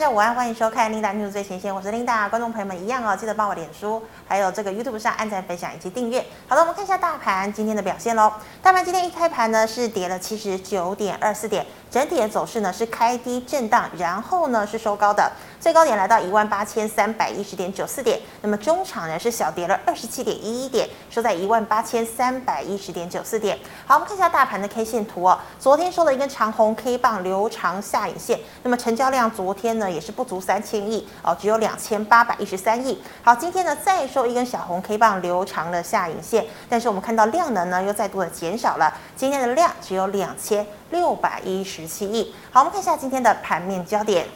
[0.00, 2.26] 大家午安，欢迎收看 Linda News 最前线，我是 Linda。
[2.30, 6.24] 观众朋友们一样哦，记得帮我脸书，还有这个 YouTube 上按赞、分享以及订阅。
[6.48, 8.32] 好了，我们看一下大盘今天的表现喽。
[8.62, 18.20] 大盘今天一开盘呢是跌了七十九点二四点，整体的走势呢是开低震荡，然后呢是收高的，最高点来到一万八千三百一十点九四点。
[18.42, 23.58] 那么中场呢是小跌了二十七点一一点，收在一万八千三百一十点九四点。
[23.84, 33.02] 好，我们看一下大盘的 K 线图哦，昨天收了一根长红 K 棒留长下影线，那么成交量昨天呢也是不足三千亿哦，只有两千八百一十三亿。
[33.24, 42.34] 好，今天呢再收一根小红 K 棒留长了下影线，但是我们看到量能呢又再度的减少了，今天的量只有两千六百一十十七亿。
[42.50, 44.26] 好，我们看一下今天的盘面焦点。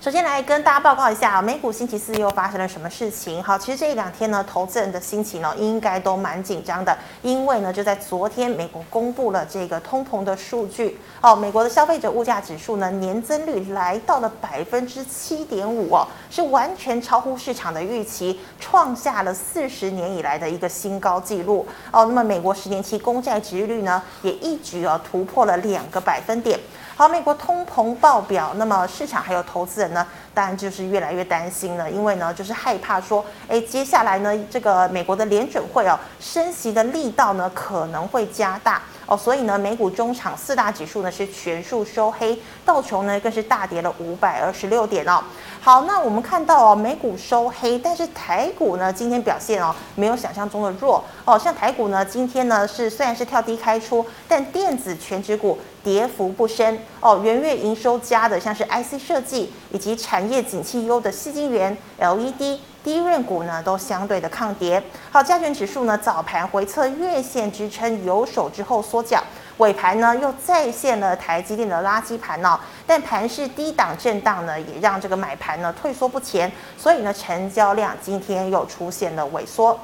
[0.00, 3.44] 首先来跟大家报告一下啊，美股星期四又发生了什么事情？
[3.44, 22.06] 好，其实这一两天呢，投资人的心情呢，应该都蛮紧张的，因为呢，就在昨天，美国公布了这个通膨的数据哦，美国的消费者物价指数呢，年增率来到了百分之七点五哦，是完全超乎市场的预期，创下了四十年以来的一个新高纪录哦。
[22.06, 26.58] 那么，美国十年期公债殖利率呢，也一举啊突破了两个百分点。
[27.00, 38.82] 好，美国通膨爆表，那么市场还有投资人呢，当然就是越来越担心了，因为呢，就是害怕说，哎，接下来呢，这个美国的联准会哦，升息的力道呢可能会加大。
[39.10, 45.20] 哦，所以呢，美股中场四大指数呢是全数收黑，道琼呢更是大跌了五百二十六点哦。
[45.60, 64.82] 好，那我们看到哦，美股收黑，但是台股呢今天表现哦没有想象中的弱哦，像台股呢今天呢是虽然是跳低开出，但电子权值股跌幅不深哦，元月营收佳的像是 IC 设计以及产业景气优的矽晶圆、LED、低润股呢都相对的抗跌。
[65.10, 69.22] 好，加权指数呢早盘回测月线支撑有手之后缩脚。
[69.58, 79.78] 尾盘呢又再现了台积电的垃圾盘哦，但盘势低档震荡呢，也让这个买盘呢退缩不前，所以呢成交量今天又出现了萎缩。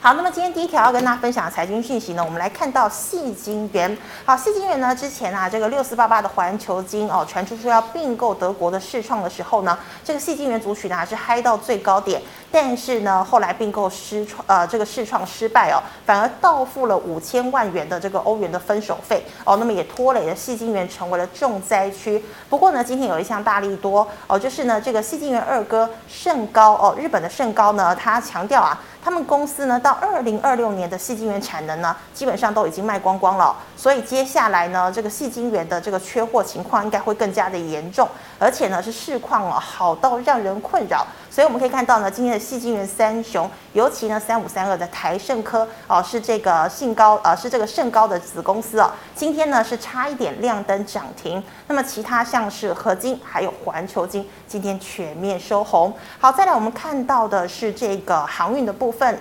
[0.00, 3.98] 好，那么今天第一条要跟大家分享的财经讯息呢，我们来看到矽晶圆。
[4.24, 12.22] 好，矽晶圆呢，之前啊，这个六四八八的环球金哦，传出说要并购德国的世创的时候呢，这个矽晶圆族群呢是嗨到最高点，
[12.52, 22.24] 但是呢，后来并购失创呃这个世创失败哦，反而倒付了五千万元的这个欧元的分手费哦，那么也拖累了矽晶圆成为了重灾区。
[22.48, 28.80] 不过呢，今天有一项大利多哦，就是呢这个矽晶圆二哥盛高哦，日本的盛高呢，他强调啊。
[29.02, 38.08] 他们公司呢，到二零二六年的细晶圆产能呢，基本上都已经卖光光了，所以接下来呢，这个细晶圆的这个缺货情况应该会更加的严重，
[38.38, 41.06] 而且呢，是市况哦好到让人困扰。
[41.30, 51.40] 所以我们可以看到呢，今天的细晶圆三雄，尤其呢三五三二的台盛科哦，是这个信高呃是这个盛高的子公司哦，今天呢是差一点亮灯涨停。
[51.68, 55.92] 那么其他像是合晶还有环球晶，今天全面收红。
[56.18, 59.18] 好，再来我们看到的是这个航运的部部分。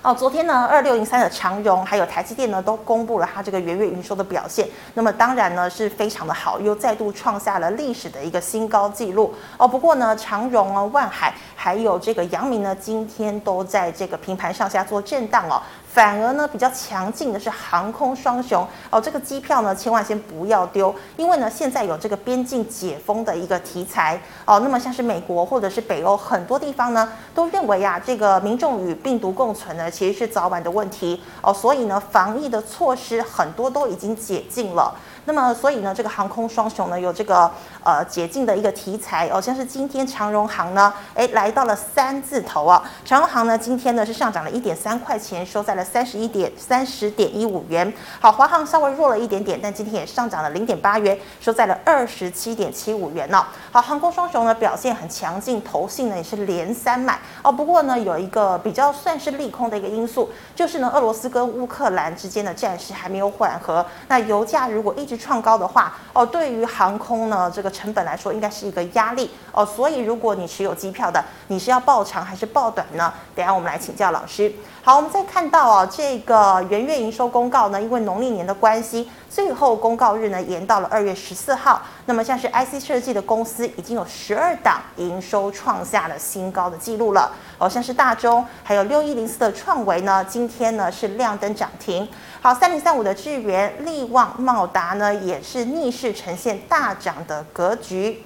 [0.00, 4.66] 哦，昨天呢，二六零三的长荣还有台积电呢，都公布了它这个元月营收的表现。
[4.94, 9.34] 那么当然呢，是非常的好，又再度创下了历史的一个新高纪录。
[9.58, 15.60] 哦，不过呢，长荣啊、万海还有这个阳明呢，今天都在这个平盘上下做震荡哦。
[15.92, 24.58] 反而呢，比较强劲的是航空双雄哦，这个机票呢，千万先不要丢，因为呢，现在有这个边境解封的一个题材哦。
[24.60, 31.52] 那么像是美国或者是北欧很多地方呢，都认为啊，这个民众与病毒共存呢，其实是早晚的问题哦。
[31.52, 34.94] 所以呢，防疫的措施很多都已经解禁了。
[35.24, 37.50] 那么，所以呢，这个航空双雄呢，有这个
[37.84, 42.82] 呃解禁的一个题材哦，像是今天长荣航呢，哎，来到了三字头啊。
[43.04, 47.92] 长荣航呢，今天呢是上涨了一点三块钱，收在了三十一点三十点一五元。
[48.20, 53.46] 好，华航稍微弱了一点点，但今天也上涨了零点八元，收在了二十七点七五元呢。
[53.70, 57.52] 好，航空双雄呢表现很强劲，投信呢也是连三买哦。
[57.52, 73.12] 不过呢，有一个比较算是利空的一个因素，就是呢，俄罗斯跟乌克兰之间的战事还没有缓和，那油价如果一创高的话哦，对于航空呢这个成本来说应该是一个压力哦，所以如果你持有机票的，你是要报长还是报短呢？
[73.34, 74.52] 等下我们来请教老师。
[74.84, 81.80] 好，我们再看到啊，这个元月营收公告呢，因为农历年的关系，最后公告日呢延到了二月十四号。
[82.06, 87.30] 那么像是 IC 设计的公司，已经有十二档营收创下了新高的记录了。
[87.62, 92.08] 好，像是大中，还有六一零四的创维呢，今天呢是亮灯涨停。
[92.40, 98.20] 好，三零三五的智源、力旺、茂达呢，也是逆势呈现大涨的格局。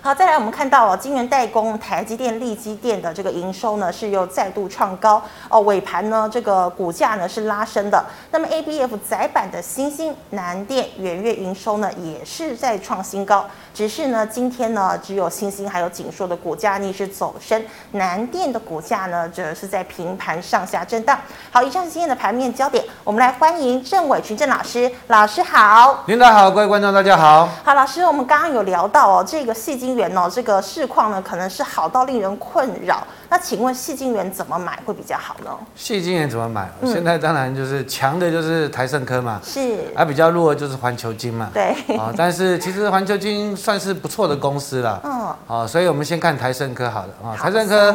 [0.00, 8.04] 好，再来我们看到哦，晶圆代工台积电、力积电的这个营收呢是又再度创高哦，尾盘呢这个股价呢是拉升的。
[8.30, 17.60] 那么 ABF 载板的新兴、南电、元月营收呢也是在创新高，只是呢今天呢只有新兴还有景硕的股价逆势走升，
[17.90, 21.18] 南电的股价呢则是在平盘上下震荡。
[21.50, 27.48] 好，以上是今天的盘面焦点，我们来欢迎郑伟群郑老师，老师好，领导好，各位观众大家好。
[27.64, 33.02] 好，老师，我们刚刚有聊到哦，这个矽晶圆哦，这个市况呢可能是好到令人困扰。
[33.30, 35.50] 那请问矽晶圆怎么买会比较好呢？
[35.76, 36.68] 矽晶圆怎么买？
[36.82, 39.60] 嗯、现在当然就是强的就是台盛科嘛，是，
[39.94, 41.96] 而、啊、比较弱的就是环球金嘛，对。
[41.96, 47.94] 啊，但是其实环球金算是不错的公司了，嗯，啊，所以我们先看台盛科好了啊，台盛科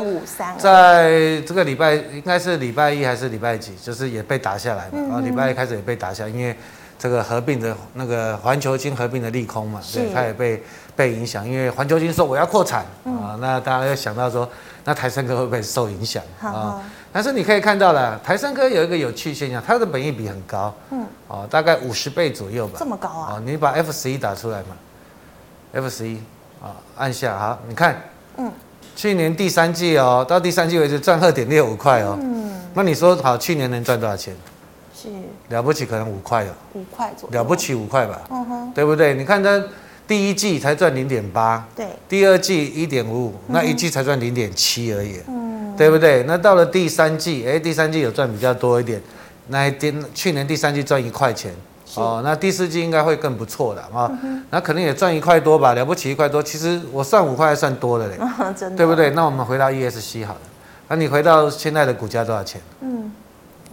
[0.57, 6.55] 在这个礼拜应该是礼拜一还是礼拜几，就是也被打下来嘛，嗯、啊，礼拜一开始也被打下来，因为。
[6.97, 10.63] 这个合并的那个环球金合并的利空嘛，对，它也被
[10.95, 14.47] 被影响，因为环球金说我要扩产、嗯、啊，那大家要想到说，
[14.85, 16.23] 那台胜科会不会受影响？
[16.41, 16.51] 啊？
[16.51, 16.83] 好。
[17.15, 23.41] 但是你可以看到了，台胜科有一个有趣现象，它的本益比很高，嗯，哦，大概五十倍左右吧，这么高啊？
[23.45, 24.75] 你把 F 十一打出来嘛
[25.73, 26.17] ，F 十一
[26.59, 28.01] 啊，按下好，你看，
[28.37, 28.51] 嗯，
[28.95, 34.35] 去年第三季哦，到第三季为止赚二点六五块哦，嗯，那你说好，去年能赚多少钱？
[35.49, 39.13] 了不起，可能五块了，五块左右，了不起五块吧，嗯哼，对不对？
[39.13, 39.61] 你看它
[40.07, 46.23] 第一季才赚零点八，对，第二季一点五五，那一季才赚零点七而已，嗯，对不对？
[46.23, 49.01] 那到了第三季，哎，第三季有赚比较多一点，
[49.47, 51.53] 那一点去年第三季赚一块钱，
[51.95, 54.11] 哦，那第四季应该会更不错的啊，
[54.49, 58.17] 那可能也赚一块多吧，了不起一块多，其实我算五块还算多的嘞，
[58.55, 59.09] 真的，对不对？
[59.11, 60.41] 那我们回到 ESC 好了，
[60.89, 62.61] 那你回到现在的股价多少钱？
[62.81, 63.11] 嗯。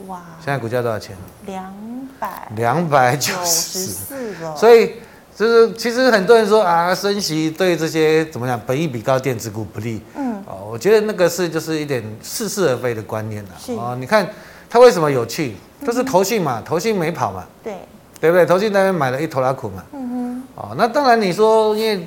[0.06, 0.23] 哇！
[0.44, 1.17] 现在股价多少钱？
[1.47, 1.75] 两
[2.19, 4.56] 百两百九十四了。
[4.56, 4.94] 所以
[5.37, 10.02] 就是其实很多人说啊，升息对这些怎么讲，本益比高电子股不利。
[10.17, 10.43] 嗯。
[10.47, 13.50] 哦，我觉得那个是就是一点似是而非的观念了。
[13.58, 13.73] 是。
[13.73, 14.29] 哦，你看
[14.69, 15.56] 它为什么有趣？
[15.87, 17.44] 就是投信嘛，投信没跑嘛。
[17.62, 17.75] 对。
[18.20, 18.44] 对不对？
[18.44, 19.85] 投信那边买了一头拉库嘛。
[19.93, 20.43] 嗯哼。
[20.55, 22.06] 哦，那当然你说因为。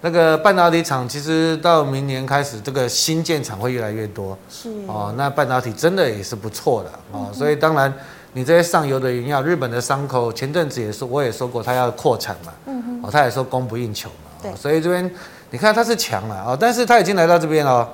[0.00, 4.38] 那个半导体厂其实到明年开始，这个新建厂会越来越多。
[4.48, 7.26] 是哦，那半导体真的也是不错的哦。
[7.28, 7.92] 嗯、 所以当然，
[8.32, 12.52] 你这些上游的原料，日本的伤口前阵子也说，我也说过，他要扩产嘛。
[12.66, 13.00] 嗯哼。
[13.02, 14.30] 哦，他也说供不应求嘛。
[14.40, 14.54] 对。
[14.54, 15.10] 所以这边
[15.50, 17.88] 你看它是强了哦，但是它已经来到这边了，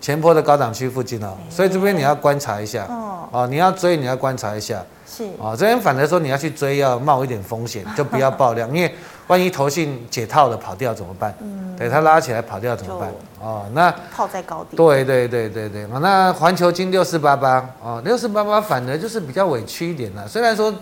[0.00, 1.36] 前坡的高档区附近了。
[1.50, 2.84] 所以这边你要观察一下。
[2.88, 3.28] 哦。
[3.32, 4.80] 哦，你要追，你要观察一下。
[5.04, 5.24] 是。
[5.38, 8.94] 哦，这边反而说你要去追，要冒一点风险，就不要爆量，因为。
[9.28, 11.34] 万一投信解套了跑掉怎么办？
[11.40, 13.10] 嗯，对，它拉起来跑掉怎么办？
[13.40, 14.76] 哦，那套在高点。
[14.76, 20.26] 对对对对对，那环球金六四八八哦，六四八八反而就是比较委屈一点了。
[20.26, 20.74] 虽然说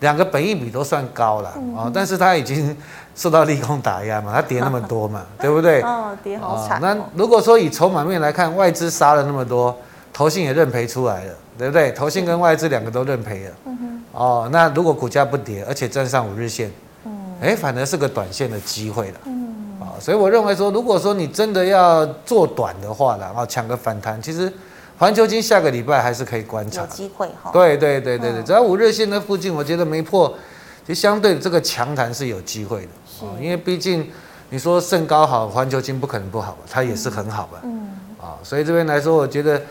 [0.00, 2.74] 两个本益比都算高了哦，但是它已经
[3.16, 5.82] 受到利空打压嘛，它跌那么多嘛， 对不对？
[5.82, 6.80] 哦，跌好惨。
[6.80, 9.76] 那如果说以筹码面来看，外资杀了那么多，
[10.12, 11.90] 投信也认赔出来了，对不对？
[11.90, 13.50] 投信跟外资两个都认赔了。
[13.64, 14.02] 嗯哼。
[14.12, 16.70] 哦，那如果股价不跌，而且站上五日线。
[17.40, 24.52] 哎，反而是个短线的机会了，嗯，啊，所以我认为说，如果说你真的要做短的话了，然后抢个反弹，其实
[24.98, 27.50] 环球金下个礼拜还是可以观察，有机会哈。
[27.52, 30.34] 对对对对对，只要五日线的附近，我觉得没破，
[30.84, 34.10] 就相对这个强弹是有机会的，是，因为毕竟
[34.50, 39.62] 你说盛高好，环球金不可能不好，它也是很好吧，嗯，啊，所以这边来说，我觉得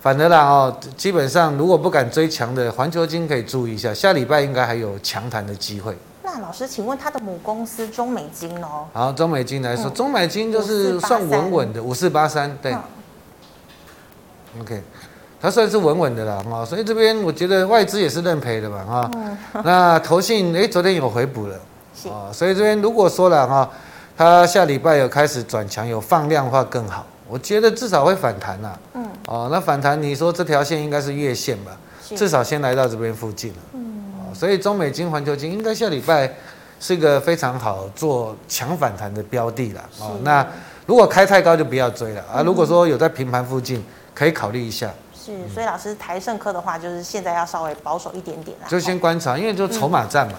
[0.00, 5.96] 反而啦哦，基本上如果不敢追强的环球金可以注意一下，下礼拜应该还有强弹的机会。
[6.26, 8.88] 那老师，请问他的母公司中美金哦？
[8.92, 12.72] 好，中美金来说，嗯、中美金就是算稳稳的，五四八三对。
[12.72, 14.82] 嗯、OK，
[15.40, 19.10] 它算是稳稳的啦啊，所以这边我觉得外资也是认赔的吧啊。
[19.14, 21.56] 嗯、 那投信哎，昨天有回补了
[22.10, 23.70] 啊，所以这边如果说了哈，
[24.16, 28.76] 它下礼拜有开始转强，有放量的话更好，我觉得至少会反弹呐。
[28.94, 29.08] 嗯。
[29.28, 31.70] 哦，那反弹你说这条线应该是月线吧？
[32.16, 33.58] 至少先来到这边附近了。
[33.74, 33.95] 嗯。
[34.36, 36.30] 所以中美金、环球金应该下礼拜
[36.78, 40.18] 是一个非常好做强反弹的标的了哦。
[40.22, 40.46] 那
[40.84, 42.42] 如果开太高就不要追了啊。
[42.42, 43.82] 如果说有在平盘附近，
[44.14, 44.90] 可以考虑一下。
[45.14, 48.68] 是，所以老师台盛科的话，就是现在要稍微保守一点点啦。
[48.68, 50.38] 就先观察，因为就筹码战嘛，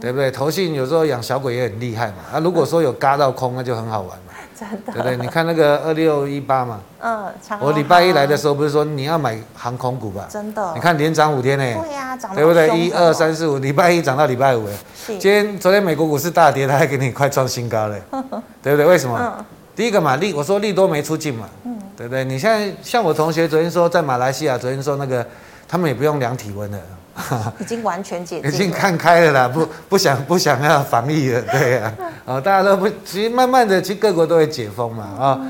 [0.00, 0.30] 对不对？
[0.30, 2.14] 投信有时候养小鬼也很厉害嘛。
[2.32, 4.25] 啊，如果说有嘎到空，那就很好玩嘛。
[4.58, 5.16] 真的，对不对？
[5.16, 10.26] 你看那个二六一八嘛，嗯，我礼拜一来的时候不是说你要买航空股吧？
[10.30, 11.64] 真的，你看连涨五天呢。
[11.82, 12.68] 对呀，涨，对不对？
[12.78, 14.66] 一二三四五，礼拜一涨到礼拜五，
[15.06, 17.96] 今天昨天美国股市大跌，它还给你快创新高了，
[18.62, 18.86] 对不对？
[18.86, 19.44] 为什么？
[19.74, 22.24] 第一个嘛，利我说利多没出尽嘛，嗯，对不对？
[22.24, 25.24] 你现在像我同学昨天说在马来西亚，昨天说那个
[25.68, 26.78] 他们也不用量体温了，
[27.58, 35.40] 已经完全解禁，已经看开了啦，不不想不想要防疫了，对呀、啊，哦，大家都不，其实慢慢的，其实各国都会解封嘛，啊、哦，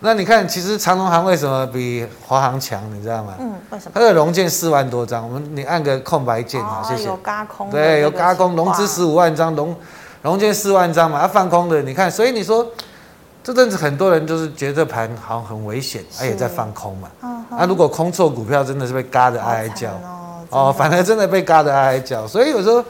[0.00, 3.34] 那你看，其实长隆行为什么比华航强，你知道吗？
[3.38, 3.90] 嗯，为什么？
[3.94, 7.04] 它的融券四万多张，我们你按个空白键啊，谢谢。
[7.04, 9.76] 有嘎空，对，有嘎空，融资十五万张，融
[10.22, 12.66] 融券四万张嘛，它放空的，你看，所以你说
[13.44, 19.90] 这阵子很多人就是觉得盘好像很危险，而也在放空嘛，啊，啊如果空错股票，真的是被嘎的哀哀叫。
[20.50, 22.84] 哦，反而真的被嘎的哀哀叫，所以有时候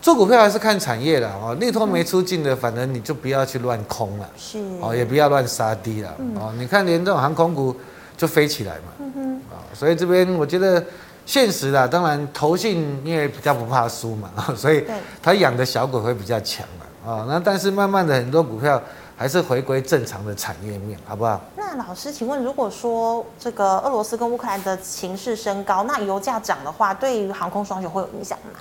[0.00, 1.56] 做股票还是看产业的哦。
[1.58, 6.52] 利多没出尽的，反正你就不要去乱空了，是哦，也不要乱杀低了哦。
[6.58, 7.74] 你看连这种航空股
[8.16, 9.10] 就飞起来嘛，
[9.50, 10.84] 啊，所以这边我觉得
[11.24, 14.84] 现实啦，当然投信因为比较不怕输嘛，所以
[15.22, 18.80] 他养的小鬼会比较强嘛，啊，那但是慢慢的很多股票。
[19.18, 21.40] 还是回归正常的产业面，好不好？
[21.56, 28.60] 那老师，请问，如果说这个俄罗斯跟乌克兰的情势升高，那油价涨的话，对于航空双雄会有影响吗？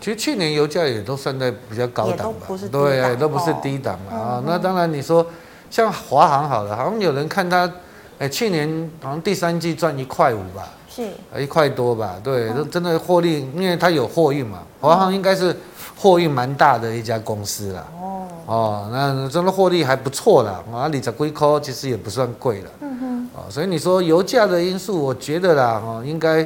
[0.00, 4.16] 其实去年油价也都算在比较高档吧，都不是对，也都不是低档嘛。
[4.16, 4.44] 啊、哦。
[4.46, 5.24] 那当然，你说
[5.70, 7.70] 像华航好了，好像有人看它，
[8.20, 8.68] 哎，去年
[9.02, 11.08] 好像第三季赚一块五吧，是，
[11.38, 12.16] 一块多吧？
[12.22, 14.58] 对，都、嗯、真的获利，因为它有货运嘛。
[14.78, 15.56] 华航应该是
[15.96, 17.86] 货运蛮大的一家公司啦。
[17.98, 18.26] 哦。
[18.44, 26.42] 哦，那真的获利还不错啦，啊，你在龟壳其实也不算贵了，嗯哼，哦，所以你说油价的因素，我觉得啦，哦，应该，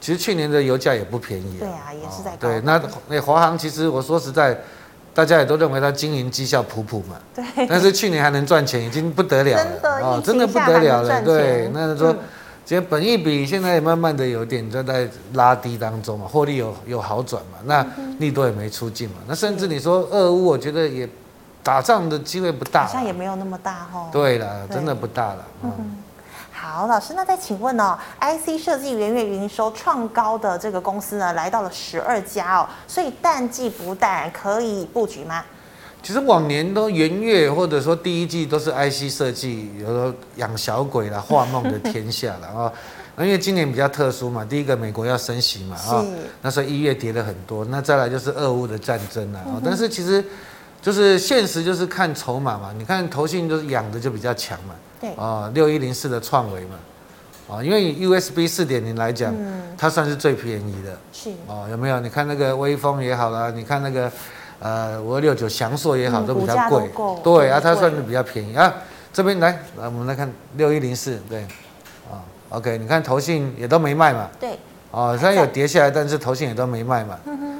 [0.00, 4.58] 其实去年的油价也不便宜，对啊，也是在高，对，那那华航其实我说实在，
[5.14, 12.14] 大家也都认为它经营绩效普普嘛，对，但是去年还能赚钱，已经不得了了，哦，真的不得了了，对，那说。
[12.64, 17.84] 其实本益比现在也慢慢的有点在在拉低当中嘛，获利有有好转嘛，那
[18.20, 21.06] 利多也没出尽嘛，那甚至你说俄乌，我觉得也
[21.60, 24.08] 打仗的机会不大，好像也没有那么大哈。
[24.12, 25.44] 对了，真的不大了。
[25.64, 25.96] 嗯，
[26.62, 35.42] 好，老师，那再请问哦，IC 设计元月营收创高的这个公司呢，来到了十二家哦，所以淡季不淡，可以布局吗？
[36.04, 42.72] 其实往年都元月或者说第一季都是 IC 设计，有时候养小鬼啦， 画梦的天下了啊。
[43.16, 46.04] 那因为今年比较特殊嘛，第一个美国要升息嘛啊，
[46.42, 47.64] 那时候一月跌了很多。
[47.64, 49.60] 那再来就是俄乌的战争了啊。
[49.64, 50.24] 但是其实
[50.80, 54.76] 就是现实就是看筹码嘛，你看投信就是养的就比较强嘛。
[55.02, 55.10] 对。
[55.16, 56.76] 啊，六一零四的创维嘛。
[57.50, 59.34] 啊，因为 USB 四点零来讲，
[59.76, 60.96] 它算是最便宜的。
[61.12, 61.28] 是。
[61.46, 62.00] 啊，有没有？
[62.00, 64.10] 你看那个微风也好啦，你看那个。
[64.64, 66.88] 呃，五二六九祥硕也好，都比较贵，
[67.24, 68.54] 对啊，它算是比较便宜。
[68.54, 68.72] 啊。
[69.12, 71.42] 这边来，来，我们来看六一零四，对，
[72.08, 74.56] 啊，OK，你看投信也都没卖嘛，对，
[74.90, 77.18] 哦，虽然有跌下来，但是投信也都没卖嘛，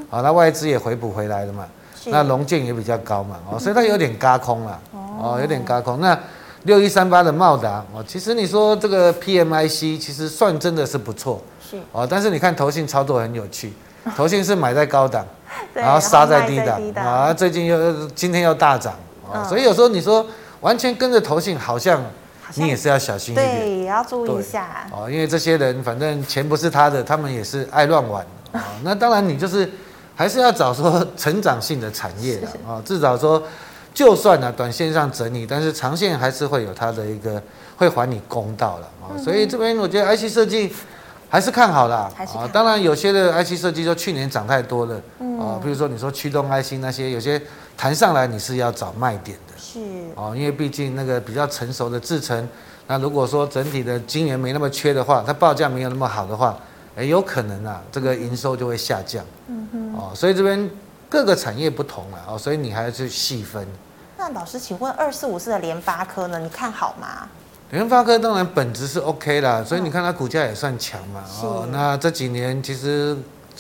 [0.09, 1.67] 好，那外资也回补回来了嘛，
[2.07, 4.81] 那龙建也比较高嘛，哦，所以它有点嘎空了，
[5.21, 6.01] 哦，有点嘎空。
[6.01, 6.19] 那
[6.65, 13.73] 六一三八的茂达，哦，其实你说这个 PMIC 其实算真的是不错，是，哦，但是你看投信操作很有趣，
[14.17, 15.27] 投信是买在高档。
[15.75, 18.95] 然后杀在低档啊，最近又今天又大涨
[19.31, 20.25] 啊，所以有时候你说
[20.63, 22.03] 完全跟着投信，好像
[22.55, 24.89] 你也是要小心一点，对，也要注意一下。
[24.91, 28.65] 哦，因为这些人反正钱不是他的，他们也是爱乱玩啊。
[28.83, 29.71] 那当然你就是
[30.17, 33.43] 还是要找说成长性的产业的啊，至少说
[33.95, 37.43] 就算呢短线上整理，但是长线还是会有它的一个
[37.77, 39.17] 会还你公道了啊。
[39.19, 40.73] 所以这边我觉得 IC 设计。
[41.33, 44.97] 还是看好啦，啊，当然有些的 IC 设计就去年涨太多了，
[45.41, 47.41] 啊，比如说你说驱动 IC 那些，有些
[47.75, 49.81] 弹上来你是要找卖点的，是，
[50.15, 52.47] 哦，因为毕竟那个比较成熟的制程，
[52.87, 56.55] 那如果说整体的晶圆没那么缺的话，它报价没有那么好的话，
[56.97, 60.71] 哎，有可能啊，这个营收就会下降，嗯哼，哦，所以这边
[61.13, 63.69] 各个产业不同了，哦，所以你还要去细分。
[64.17, 66.39] 那老师，请问二四五四的联发科呢？
[66.39, 67.29] 你看好吗？
[67.69, 71.23] 联发科当然本质是 OK 啦，所以你看它股价也算强嘛。
[71.43, 73.15] 哦，那这几年其实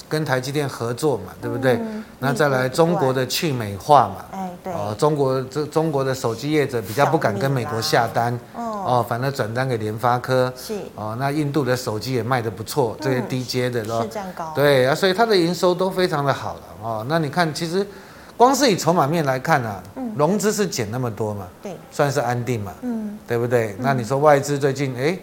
[0.08, 1.78] 跟台积电合作嘛，对不对？
[2.20, 4.24] 那再来中国的去美化嘛。
[4.30, 4.72] 哎，对。
[4.72, 8.32] 哦，中国这中国的手机业者比较不敢跟美国下单。
[8.54, 8.71] 哦。
[9.08, 10.52] 反而转单给联发科。
[10.56, 10.74] 是。
[10.94, 14.02] 哦，那印度的手机也卖得不错，这些低阶的都。
[14.02, 14.52] 是这样高。
[14.54, 16.60] 对啊，所以它的营收都非常的好了。
[16.82, 17.86] 哦，那你看其实。
[18.34, 19.80] 光是以筹码面来看啊，
[20.16, 23.76] 融资是减那么多嘛，对，算是安定嘛，嗯，对不对？
[23.78, 25.16] 那你说外资最近哎，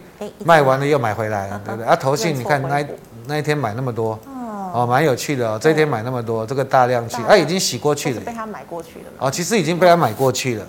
[0.46, 1.86] 卖完了又买回来，对不对？
[1.86, 2.86] 啊，投信你看那
[3.26, 4.18] 那一天买那么多，
[4.74, 10.66] 哦，蛮有趣的哦，这一天买那么多，这个大量去，啊，已经洗过去了，被他买过去了，哦，其实已经被他买过去了，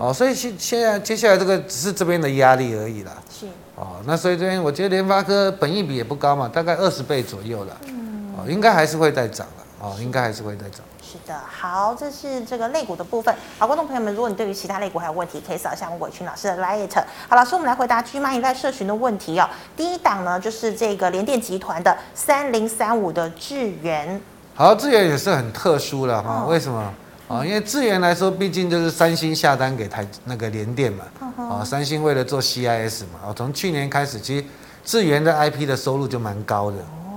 [0.00, 10.80] 哦，所以现现在接下来这个只是这边的压力而已啦，是，哦，那所以这边我觉得联发科本益比也不高嘛，大概二十倍左右了，嗯，哦，应该还是会再涨了，哦，应该还是会再涨。
[11.10, 13.34] 是的，好，这是这个肋骨的部分。
[13.58, 17.04] 好，观众朋友们，如果你对于其他肋骨还有问题，可以扫一下我们伟群老师的 light。
[17.28, 19.48] 好，老师，我们来回答 GMoney 在社群的问题哦。
[19.76, 24.20] 第一档呢，就是这个联电集团的三零三五的智源。
[24.54, 26.94] 好，智源也是很特殊了哈，为什么？
[27.26, 31.04] 啊，因为智源来说，毕竟就是三星下单给台那个联电嘛。
[31.36, 34.44] 啊，三星为了做 CIS 嘛，啊，从去年开始，其实
[34.84, 36.76] 智源的 IP 的收入就蛮高的。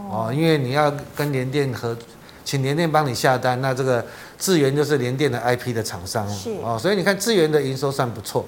[0.09, 1.95] 哦，因为你要跟联电合，
[2.43, 4.03] 请联电帮你下单，那这个
[4.38, 6.27] 智源就是联电的 IP 的厂商。
[6.29, 6.51] 是。
[6.63, 8.45] 哦，所以你看智源的营收算不错。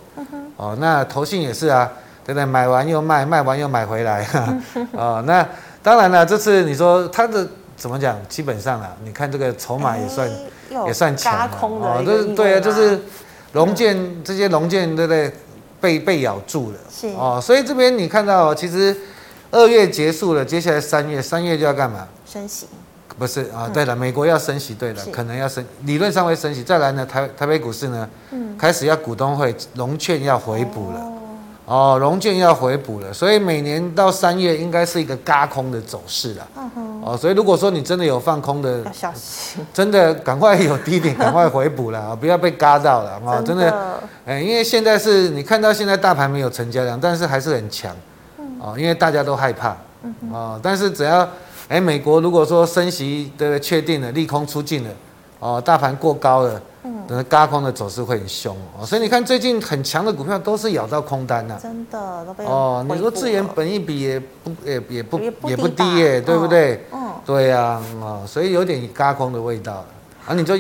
[0.58, 1.92] 哦，那投信也是啊，
[2.26, 2.46] 对不对？
[2.46, 4.28] 买完又卖，卖完又买回来。
[4.94, 5.48] 哦，那
[5.82, 8.18] 当然了，这次你说它的怎么讲？
[8.28, 10.30] 基本上啊，你看这个筹码也算。
[10.88, 13.00] 也算强哦，就是对啊，就是
[13.54, 15.32] 龙建这些龙建对不对？
[15.80, 18.96] 被被咬住了，是哦，所以这边你看到，其实
[19.52, 22.08] 二月结束了，接下来三月，三月就要干嘛？
[22.26, 22.68] 升息？
[23.18, 26.64] 不是啊，对了，美国要升息，对了，可能要升，理论上会升息。
[26.64, 28.10] 再来呢，台台北股市呢，
[28.58, 31.12] 开始要股东会融券要回补了。
[31.66, 36.48] 哦，融券要回补了，所以每年到三月应该是一个嘎空的走势了。
[36.58, 37.02] 嗯。
[37.04, 39.66] 哦，所以如果说你真的有放空的，小心。
[39.74, 43.42] 真的赶快有低点， 赶快回补了啊，不要被嘎到了啊！
[43.44, 47.96] 真的，哎，因为现在是你看到现在大盘没有成交量，但是还是很强。
[48.60, 49.76] 哦，因为大家都害怕。
[50.04, 50.14] 嗯。
[50.32, 51.28] 哦，但是只要
[51.68, 54.90] 哎，美国如果说升息的确定了，利空出尽了，
[55.40, 56.62] 哦，大盘过高了。
[57.08, 62.84] 等轧空的走势会很凶哦，所以你看最近很强的股票都是咬到空单呐，真的都被哦。
[62.88, 65.20] 你说智原本一比也不也也不
[65.50, 66.84] 也不低耶，对不对？
[66.92, 69.84] 嗯，对呀，哦，所以有点轧空的味道
[70.28, 70.34] 啊。
[70.34, 70.56] 你就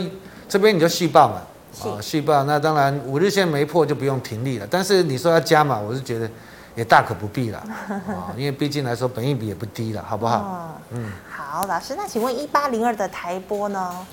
[0.47, 1.41] 这边你就续报嘛，
[1.83, 4.67] 哦，续报，那当然五日线没破就不用停利了。
[4.69, 6.29] 但是你说要加码，我是觉得
[6.75, 10.79] 也大可不必了啊，因为毕竟来说本益比也不低了，好不好？
[10.91, 14.05] 嗯，好，老师，那请问一八零二的台波呢？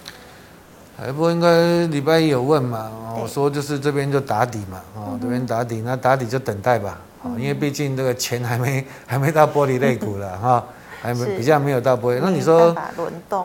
[0.96, 2.90] 台波应该礼拜一有问嘛？
[3.20, 6.98] 我说就是这边就打底嘛，哦，这边打底，那打底就等待吧，
[7.36, 10.64] 因为毕竟这个钱还没还没到玻璃肋骨了 哈，
[11.00, 12.20] 还没比较没有到玻璃。
[12.22, 12.76] 那你说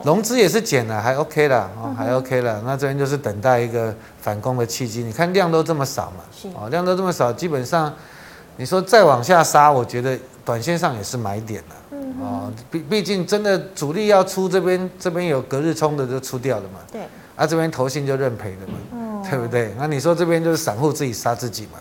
[0.04, 2.62] 融资也是减了，还 OK 了，哦，还 OK 了。
[2.66, 5.02] 那这边就是等待一个反攻的契机。
[5.02, 7.92] 你看量都这么少嘛，哦，量都这么少，基本上
[8.58, 17.02] 你说再往下杀，我觉得短线上也是买点了，嗯哦，毕毕竟真的主力要出这边，这边有隔日冲的就出掉了嘛，对。
[17.36, 19.72] 啊，这边投信就认赔的嘛，嗯、对不对？
[19.78, 21.78] 那你说这边就是散户自己杀自己嘛？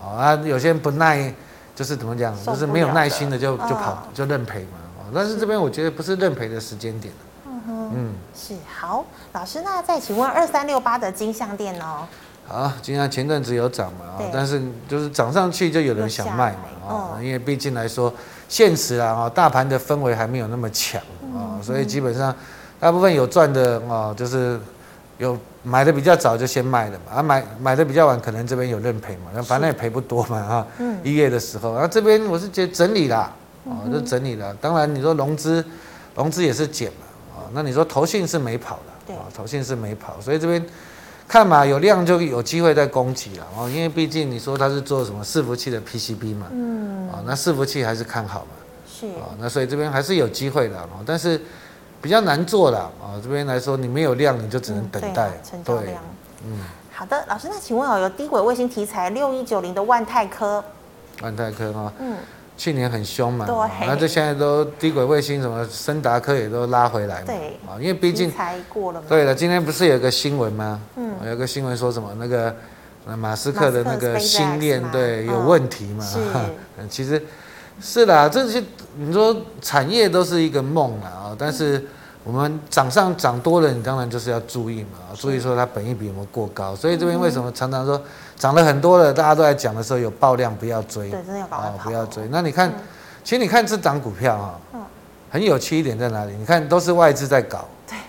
[0.00, 1.34] 哦，啊，有些人不耐，
[1.74, 4.78] 就是怎么讲，就是没有耐心的就就跑就认赔嘛。
[4.98, 7.12] 哦，但是这边我觉得不是认赔的时间点。
[7.44, 12.06] 嗯哼，嗯，是好，老师，那再请问二三六八的金像电呢？
[12.46, 14.04] 好，金像前阵子有涨嘛？
[14.18, 16.88] 啊但是就是涨上去就有人想卖嘛？
[16.88, 18.12] 啊，因为毕竟来说
[18.48, 21.00] 现实啊，哦，大盘的氛围还没有那么强
[21.34, 22.34] 啊，所以基本上
[22.78, 24.60] 大部分有赚的啊，就是。
[25.18, 30.66] 有买的比较早就先卖了嘛，啊买买的比较晚可能这边有认赔嘛，那反正也赔不多嘛啊。
[30.78, 30.98] 嗯。
[31.04, 33.32] 一月的时候，然后这边我是觉得整理啦，
[33.64, 34.52] 啊，就整理了。
[34.60, 35.64] 当然你说融资，
[36.16, 40.66] 融资也是减嘛，啊，那你说投信是没跑的，啊，投信是没跑，所以这边
[41.26, 48.50] 看嘛有量就有机会再攻击了哦，因为毕竟你说它是做什么伺服器的 PCB 嘛，嗯，啊，那伺服器还是看好嘛，
[48.88, 51.40] 是，啊，那所以这边还是有机会的哦，但是。
[52.02, 55.26] 比较难做的啊，这边来说你没有量，你就只能等待。
[55.30, 56.02] 嗯、成交量。
[56.44, 56.58] 嗯，
[56.92, 60.62] 好的，老师，那请问哦，有低轨卫星题材六一九零的万泰科。
[61.22, 62.18] 万泰科哈，嗯，
[62.56, 67.36] 去年很凶嘛，对，那这现在都低轨卫星什么森达科也都拉回来嘛，对，
[67.66, 69.06] 啊，因为毕竟才过了嘛。
[69.08, 70.80] 对了，今天不是有个新闻吗？
[70.96, 72.54] 嗯，有个新闻说什么那个
[73.16, 76.04] 马斯克的那个星链对有问题嘛？
[76.04, 76.18] 是，
[76.88, 77.22] 其实。
[77.80, 78.62] 是啦，这些
[78.96, 81.84] 你说产业都是一个梦啊，但是
[82.22, 86.76] 我们涨上涨多了，你当然就是要注意嘛，注意说它本益比有没有过高。
[86.76, 88.00] 所以这边为什么常常说
[88.36, 92.22] 涨了很多了，大家都在讲的时候有爆量不要追，对，真的要搞不要追。
[92.30, 92.72] 那你看，
[93.22, 94.54] 其实你看这档股票啊，
[95.30, 96.34] 很有趣一点在哪里？
[96.38, 97.66] 你看都是外资在搞，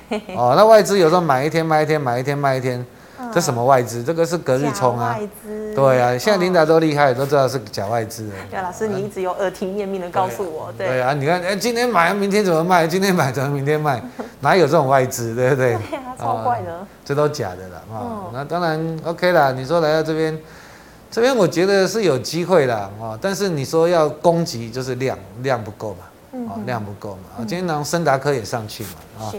[0.10, 2.86] 对，哦，那外资有时候买一天卖一天，买一天卖一天。
[3.34, 4.04] 这什么外资？
[4.04, 5.18] 这个是隔日冲啊！
[5.18, 8.30] 外资对啊，现在琳达都厉害，都知道是假外资。
[8.52, 10.72] 对，老师你一直有耳提面命的告诉我。
[10.78, 12.86] 对啊，你看，哎，今天买，明天怎么卖？
[12.86, 14.02] 今天买怎么明天卖？
[14.42, 15.34] 哪有这种外资？
[15.34, 15.78] 对不对？
[15.90, 16.86] 对啊，超怪的。
[17.04, 18.30] 这都假的了啊！
[18.34, 19.52] 那当然 OK 啦。
[19.52, 20.38] 你说来到这边，
[21.12, 23.18] 这边我觉得是有机会啦啊。
[23.22, 27.24] 但是你说要攻击，就是量量不够嘛，啊，量不够嘛。
[27.38, 29.34] 啊，今天让森达科也上去嘛，啊。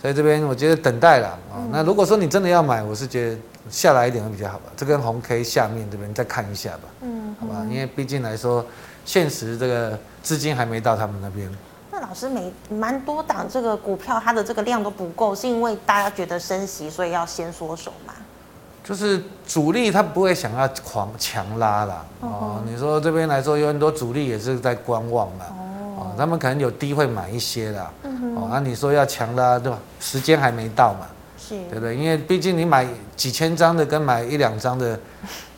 [0.00, 1.62] 所以这边我觉得等待了啊。
[1.70, 3.36] 那如果说你真的要买，我是觉得
[3.70, 4.64] 下来一点会比较好吧。
[4.76, 7.64] 这根红 K 下面这边再看一下吧，嗯，好吧。
[7.70, 8.64] 因为毕竟来说，
[9.04, 11.48] 现实这个资金还没到他们那边。
[11.92, 18.12] 那老老师每蛮多档这个股票它的这个量都不够，是因为大家觉得升息，所以要先缩手嘛？
[18.84, 22.04] 就是主力他不会想要狂强拉啦。
[22.20, 25.46] 哦，你说这边来说有很多主力也是在观望嘛，
[25.96, 27.90] 哦，他们可能有低会买一些啦，
[28.36, 29.78] 哦，那你说要强拉对吧？
[29.98, 31.06] 时间还没到嘛，
[31.38, 31.96] 是，对不对？
[31.96, 35.00] 因为毕竟你买几千张的跟买一两张的，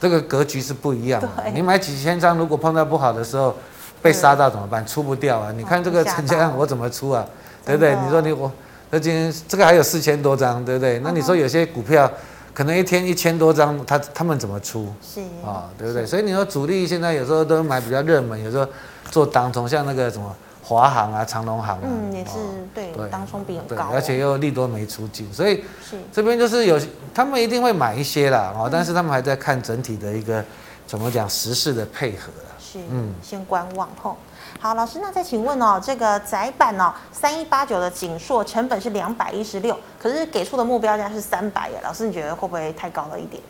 [0.00, 1.28] 这个格局是不一样的。
[1.52, 3.56] 你买几千张，如果碰到不好的时候
[4.04, 4.86] 被杀到怎么办？
[4.86, 5.50] 出不掉啊！
[5.56, 7.26] 你看这个成交量我怎么出啊？
[7.64, 7.96] 对不对？
[8.04, 8.52] 你说你我
[8.90, 10.98] 那今天这个还有四千多张，对不对？
[10.98, 12.10] 那你说有些股票。
[12.56, 14.86] 可能一天一千多张，他他们怎么出？
[15.02, 16.06] 是啊、哦，对不对？
[16.06, 18.64] 所以你说主力现在有时候都买比较热门，有时候
[19.10, 26.78] 做当冲，像那个什么华航啊、长隆航啊，嗯，也是、哦、对，当冲比很高，而且又利多没出尽，所以是这边就是有
[27.12, 30.44] 他们一定会买一些啦，哦，但是他们还在看整体的一个
[30.86, 32.30] 怎么讲时事的配合。
[32.58, 34.16] 是，嗯，先观望后。
[34.60, 43.42] 好，老师，那再请问哦，这个窄板哦，三一八九的景硕成本是两百一十六，可是给出的目标价是三百耶，老师你觉得会不会太高了一点？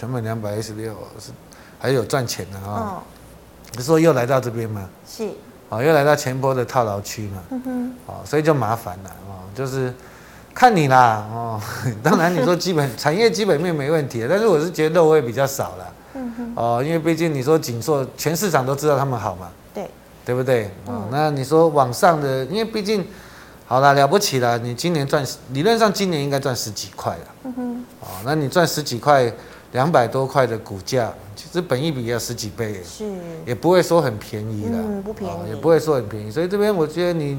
[0.00, 1.30] 成本两百一十六是
[1.78, 3.02] 还有赚钱的啊、哦？
[3.72, 4.88] 你、嗯、说又来到这边吗？
[5.06, 5.28] 是，
[5.68, 7.42] 哦，又来到前波的套牢区嘛？
[7.50, 9.94] 嗯哼，哦，所以就麻烦了哦，就是
[10.54, 11.60] 看你啦哦，
[12.02, 15.93] 当然你说基本产业基本面没问题，但是我是觉得肉会比较少了，
[16.54, 19.48] 哦，因为毕竟你说景硕，全市场都知道他们好嘛。
[19.74, 19.88] 对
[20.24, 20.70] 对不对？
[20.86, 23.06] 哦，那你说往上的，因为毕竟，
[23.66, 27.24] 好了，了不起了，你今年赚，理论上今年应该赚十几块了。
[27.44, 27.84] 嗯哼。
[28.00, 29.30] 哦，那你赚十几块，
[29.72, 33.04] 两百多块的股价，其实本一比也要十几倍，是，
[33.44, 34.78] 也不会说很便宜了。
[34.78, 35.50] 嗯，不便宜。
[35.50, 37.38] 也不会说很便宜，所以这边我觉得你，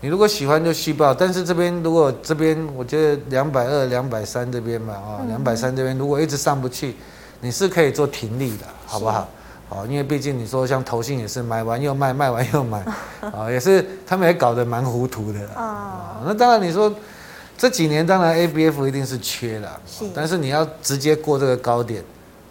[0.00, 6.94] 你如果喜欢就续报，但是这边如果这边我觉得两百二、两百三这边嘛，啊，两百三这边如果一直上不去，
[7.40, 9.28] 你是可以做停利的，好不好？
[9.70, 12.82] 哦，因为毕竟你说像投信也是买完又卖，卖完又买，
[13.20, 15.40] 啊， 也是他们也搞得蛮糊涂的。
[15.50, 16.22] 啊。
[16.24, 16.90] 那当然你说
[17.56, 19.78] 这几年当然 ABF 一定是缺了，
[20.14, 22.02] 但是你要直接过这个高点，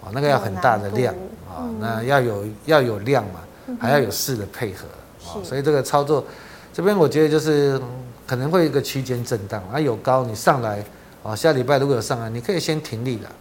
[0.02, 1.12] 哦，那个要很大的量
[1.50, 3.40] 啊，那要有要有量嘛，
[3.80, 4.86] 还要有势的配合
[5.28, 6.24] 啊，所以这个操作
[6.72, 7.82] 这边我觉得就是
[8.28, 10.84] 可能会一个区间震荡啊，有高你上来
[11.24, 13.32] 啊，下礼拜如果有上来，你可以先停利了，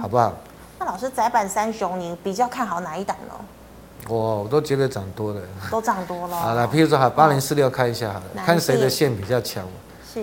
[0.00, 0.32] 好不好？
[0.78, 3.34] 那老师，窄板三雄，你比较看好哪一档呢？
[4.08, 6.36] 我我都觉得涨多了，都涨多了。
[6.36, 9.64] 好了，譬如说，好八零四六看一下好了，看谁的线比较强。
[10.12, 10.20] 是。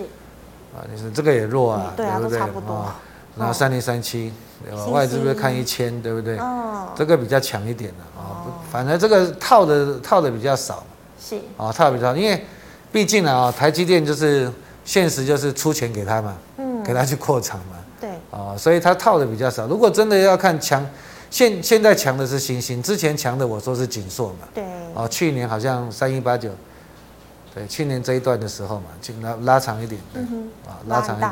[0.74, 2.38] 啊，你说这个也弱啊，对不对？
[2.38, 2.86] 差不多。
[3.36, 4.32] 然后三零三七，
[4.90, 6.38] 外资是不是看一千，对不对？
[6.38, 6.86] 嗯。
[6.94, 10.82] 这个比较强一点的啊，反正这个套的套的比较少。
[11.20, 11.36] 是。
[11.56, 12.42] 啊，套的比较少，因为
[12.90, 14.50] 毕竟啊，台积电就是
[14.84, 17.76] 现实就是出钱给他嘛，嗯，给他去扩厂嘛。
[18.34, 19.66] 啊，所以它套的比较少。
[19.68, 20.84] 如果真的要看强，
[21.30, 24.48] 现现在强的是欣兴，之前强的我说是景硕嘛。
[24.52, 24.64] 对。
[24.94, 26.50] 哦，去年好像三一八九，
[27.54, 30.22] 对，去年这一段的时候嘛，去拉拉长一点，对，
[30.66, 31.30] 啊，拉长一点，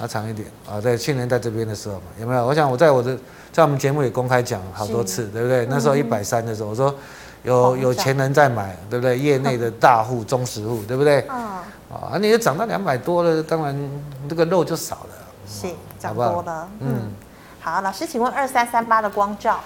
[0.00, 2.46] 拉长一点，啊，对，去年在这边的时候嘛，有没有？
[2.46, 3.18] 我想我在我的
[3.52, 5.66] 在我们节目也公开讲好多次，对不对？
[5.66, 6.94] 那时候一百三的时候，我说
[7.42, 9.18] 有有钱人在买，对不对？
[9.18, 11.20] 业内的大户、中实户，对不对？
[11.22, 11.64] 啊。
[11.92, 13.90] 啊，你也涨到两百多了，当然
[14.26, 15.14] 这个肉就少了。
[15.46, 15.66] 是
[16.02, 17.12] 涨多了，嗯，
[17.60, 19.60] 好，老师，请问二三三八的光照，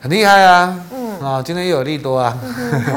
[0.00, 2.38] 很厉害啊，嗯，啊，今天又有利多啊，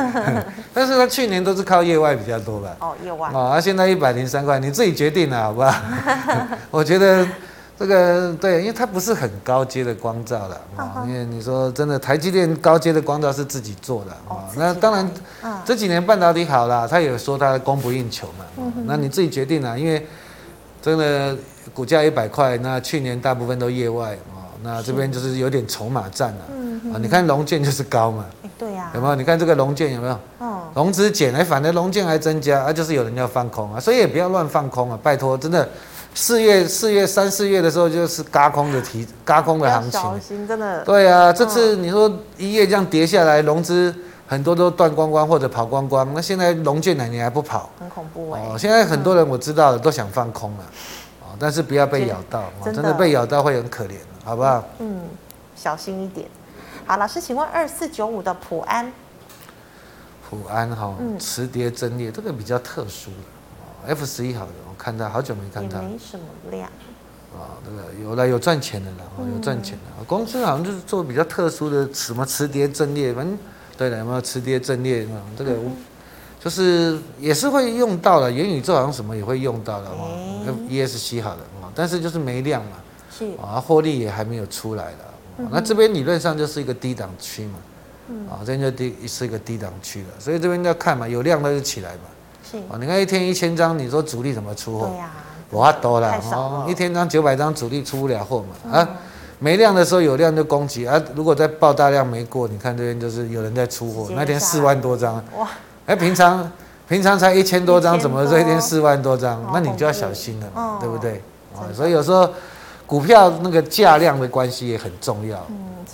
[0.71, 2.69] 但是他去年都是靠业外比较多吧？
[2.79, 5.73] 哦，业外，啊，现在一百零三块，你自己决定了，好不好？
[6.69, 7.27] 我觉得
[7.79, 15.11] 这个对，因为它不是很高阶的光照了啊，因为你说真的，台积电高阶的光照是自己做的啊，那当然，
[15.65, 20.05] 这几年半导体好了，他有说他供不应求嘛，那你自己决定了，因为
[20.83, 21.35] 真的。
[21.73, 26.45] 股价一百块，那去年大部分都业外啊，那这边就是有点筹码战了。
[26.49, 28.25] 嗯啊，你看龙建就是高嘛。
[28.57, 28.91] 对呀。
[28.93, 29.15] 有没有？
[29.15, 30.19] 你看这个龙建有没有？
[30.39, 30.63] 哦。
[30.73, 35.67] 融资减，哎，反正龙建还增加，啊，就是有人要放空啊，所以也不要乱放空啊，拜托，真的，
[36.13, 39.91] 四月、四月、三四月的时候就是嘎空的提嘎空的行情。
[39.91, 40.83] 小心，真的。
[40.83, 43.93] 对啊，这次你说一夜这样跌下来，融资
[44.27, 47.69] 很多都断光光或者跑光光，那现在龙建呢，你还不跑？
[47.79, 48.41] 很恐怖哎。
[48.41, 50.63] 哦，现在很多人我知道的都想放空了。
[51.41, 54.63] 但是不要被咬到，真的，被咬到会很可怜，好不好？
[54.77, 55.05] 嗯，
[55.55, 56.27] 小心一点。
[56.85, 58.93] 好，老师，请问二四九五的普安，
[60.29, 66.69] 普安哈，磁碟阵列这个比较特殊的，F 十一好的，我看到好久没看到，没什么量。
[67.33, 70.03] 啊，这个有了有赚钱的了，有赚钱的。
[70.05, 73.35] 公司好像就是做比较特殊的什么磁碟阵列，反正
[73.75, 75.07] 对了，有没有磁碟阵列？
[75.35, 75.55] 这个。
[76.43, 80.17] 就是也是会用到的，元宇宙好像什么也会用到的哦。
[80.67, 82.71] E S C 好的哦，但是就是没量嘛，
[83.15, 85.45] 是啊，获利也还没有出来的。
[85.51, 87.53] 那这边理论上就是一个低档区嘛，
[88.09, 91.99] 嗯，啊，这边就低是一个低档区了，所以这边要看嘛，有量那就起来嘛。
[92.43, 92.57] 是。
[92.57, 94.87] 啊，你看一天一千张，你说主力怎么出货？
[94.87, 95.11] 对呀。
[95.51, 98.79] 我多了哦，一天张九百张，主力出不了货嘛。
[98.79, 98.89] 啊，
[99.37, 105.23] 没量的时候有量就攻击啊，如果再爆大量没过，你看这边就是有人在出货，那天四万多张。
[105.37, 105.47] 哇。
[105.91, 106.51] 哎，平常
[106.87, 109.43] 平常才一千多张，怎么这一天四万多张？
[109.53, 111.21] 那你就要小心了，对不对？
[111.55, 112.29] 啊，所以有时候。
[112.87, 115.37] 股票那个价量的关系也很重要，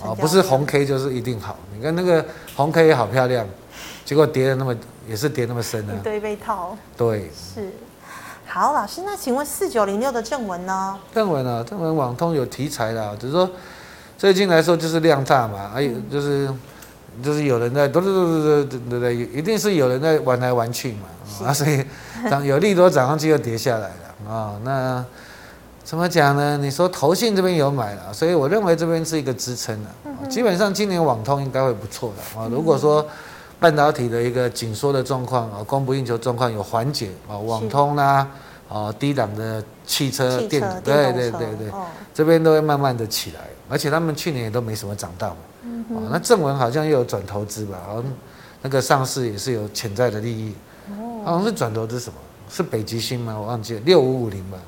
[0.02, 1.54] 啊，不是红 K 就是一定好。
[1.72, 2.24] 你看那个
[2.56, 3.46] 红 K 也好漂亮，
[4.04, 4.74] 结果跌的那么
[5.08, 6.76] 也是跌那么深的，一堆被套。
[6.96, 7.70] 对，是。
[8.48, 10.98] 好，老师，那请问四九零六的正文呢？
[11.14, 13.48] 正文啊，正文网通有题材的，只是说
[14.16, 16.50] 最近来说就是量大嘛，还有就是
[17.22, 21.84] 就是有人在，对对对对对对对，一定是有人在玩来玩去嘛，啊， 所以
[22.30, 25.04] 涨有利多涨上去又跌下来了啊，那。
[25.84, 26.58] 怎么讲呢？
[26.58, 30.28] 你说投信这边有买了，所以我认为这边是一个支撑的。
[30.28, 32.46] 基本上今年网通应该会不错的啊。
[32.50, 33.02] 如果说
[33.58, 38.28] 半导体的一个紧缩的状况啊，供不应求状况有缓解啊，网通啦啊，
[38.98, 41.72] 低档的汽车电子，对对对对，
[42.12, 43.40] 这边都会慢慢的起来。
[43.68, 45.36] 而且他们去年也都没什么涨到嘛。
[46.10, 47.78] 那正文好像又有转投资吧？
[47.86, 48.04] 好像
[48.62, 50.54] 那个上市也是有潜在的利益。
[50.90, 52.18] 哦好像是转投资什么？
[52.48, 53.36] 是北极星吗？
[53.38, 54.58] 我忘记了，六五五零吧。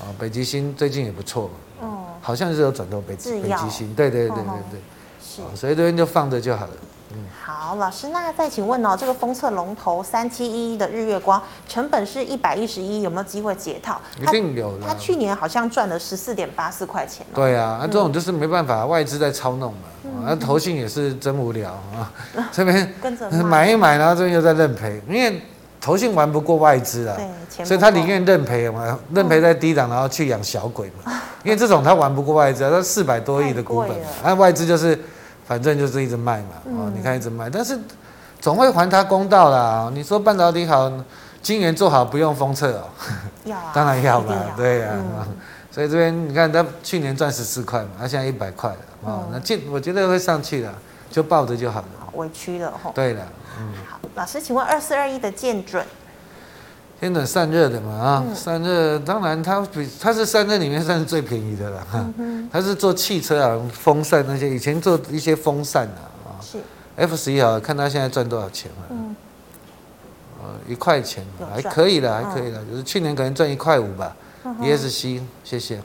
[0.00, 1.50] 啊，北极星最近也不错，
[1.80, 4.80] 哦，好像是有转投北北极星，对对对对对，
[5.22, 6.72] 是，所以这边就放着就好了。
[7.12, 14.00] 嗯，好，老师，那再请问哦，这个封测龙头三七一一的日月光，成本是一百一十一，有没有机会解套？
[14.20, 14.86] 一定有的。
[14.86, 17.24] 他去年好像赚了十四点八四块钱。
[17.34, 19.78] 对啊，那这种就是没办法，外资在操弄嘛，
[20.24, 22.12] 那投信也是真无聊啊，
[22.50, 25.40] 这边跟着买一买，然后这边又在认赔，因为。
[25.78, 27.16] 投信玩不过外资啊，
[27.62, 31.12] 所以他宁愿认赔嘛，认赔在低档，然后去养小鬼嘛。
[31.44, 33.90] 因为这种他玩不过外资，啊他四百多亿的股本，
[34.24, 34.98] 那外资就是
[35.46, 36.48] 反正就是一直卖嘛。
[36.64, 37.78] 哦，你看一直卖，但是
[38.40, 39.90] 总会还他公道啦。
[39.92, 40.92] 你说半导体好，
[41.40, 42.88] 晶圆做好不用封测哦？
[43.44, 44.96] 要啊， 当然要嘛，对呀。
[45.70, 50.72] 所以这边你看他去年赚十四块嘛，他现在一百块了哦，那进我觉得会上去的，
[51.10, 51.86] 就抱着就好了。
[52.14, 52.90] 委屈了吼。
[52.94, 53.22] 对了。
[53.58, 55.84] 嗯，好，老师，请问二四二一的见准，
[57.00, 62.04] 建准散热的嘛啊，嗯、散热当然它比它是散热里面算是最便宜的了哈，
[62.50, 66.58] 它是做汽车啊风扇那些，以前做一些风扇啊啊，是。
[66.96, 69.14] F 十一啊，看它现在赚多少钱了，嗯，
[70.42, 71.22] 呃一块钱
[71.54, 74.16] 还可以了，还可以了，就是去年可能赚一块五吧
[74.62, 75.80] ，ESC，谢谢。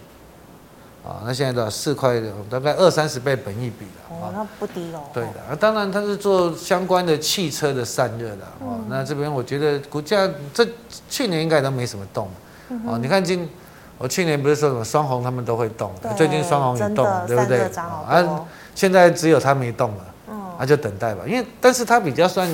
[1.04, 4.02] 啊，那现在的四块，大概二三十倍本益比了。
[4.10, 5.02] 哦，那不低哦。
[5.14, 8.44] 对的，啊，当然它是做相关的汽车的散热的。
[8.60, 10.68] 哦，那这边我觉得股价这
[11.10, 12.30] 去年应该都没什么动。
[12.86, 13.50] 哦，你看今
[13.98, 17.62] 我去年不是说什么双红他们都会动，最近双红也动，对不对？
[17.76, 20.06] 啊，现在只有它没动了。
[20.60, 22.48] 那就等待吧，因为但是它比较算。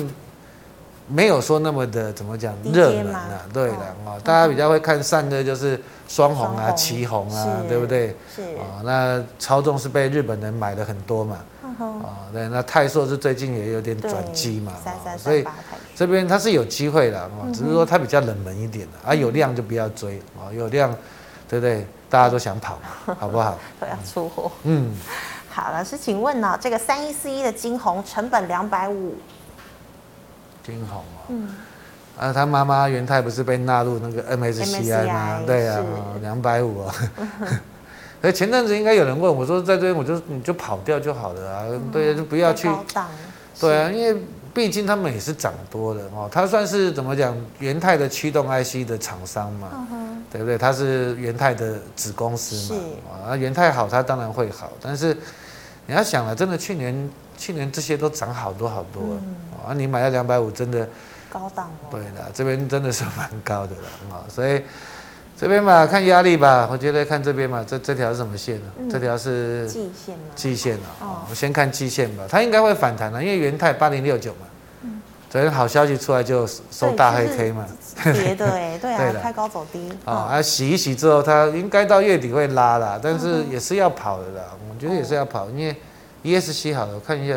[1.08, 8.14] 没有说那么的怎么讲热门啊，对的啊，大家比较会看散热就是双红啊、奇红啊，对不对？
[8.34, 11.38] 是啊，那超重是被日本人买的很多嘛，
[11.80, 14.72] 啊，对，那泰硕是最近也有点转机嘛，
[15.16, 15.44] 所以
[15.96, 20.94] 这边它是有机会的啊，只是说它比较冷门一点的啊，有量就不要追啊，有量，
[21.48, 21.86] 对不对？
[22.10, 22.78] 大家都想跑，
[23.18, 23.58] 好不好？
[23.80, 24.50] 都要出货。
[24.64, 24.94] 嗯，
[25.50, 29.14] 好，老师，请问呢，这个三一四一的金红成本两百五。
[30.64, 31.48] 挺好嘛，嗯，
[32.18, 35.40] 啊，他妈妈元泰不是被纳入那个 MSCI 吗？
[35.46, 35.82] 对啊，
[36.20, 36.94] 两百五啊。
[38.20, 42.68] 所以，前阵子应该有人问我说，在这边我就你就跑掉就好了啊，对，就不要去。
[43.60, 44.20] 对啊，因为
[44.52, 49.86] 毕竟他们也是涨多的哦，他算是怎么讲元泰的驱动 IC 的厂商嘛，
[50.32, 50.58] 对不对？
[50.58, 52.74] 他是元泰的子公司
[53.08, 55.16] 嘛，啊，元泰好，他当然会好，但是
[55.86, 57.08] 你要想了，真的去年。
[57.38, 59.16] 去年这些都涨好多好多，
[59.64, 60.86] 啊，你买了两百五，真的
[61.30, 61.86] 高档哦。
[61.88, 64.60] 对的，这边真的是蛮高的了啊，所以
[65.36, 68.72] 这边嘛，看压力吧，我觉得看这边嘛，这这条是什么线呢？
[68.90, 70.24] 这条是季线吗？
[70.34, 74.90] 季线啊，我先看季线吧，它应该会反弹的，因为元泰八零六九嘛，
[75.30, 77.64] 昨天好消息出来就收大黑 K 嘛，
[78.02, 85.76] 跌的哎， 对啊，开高走低啊，洗一洗之后，它应该到月底会拉啦，但是也是要跑的啦，我觉得也是要跑，因为。
[86.24, 87.34] ESC 好了，我看一下，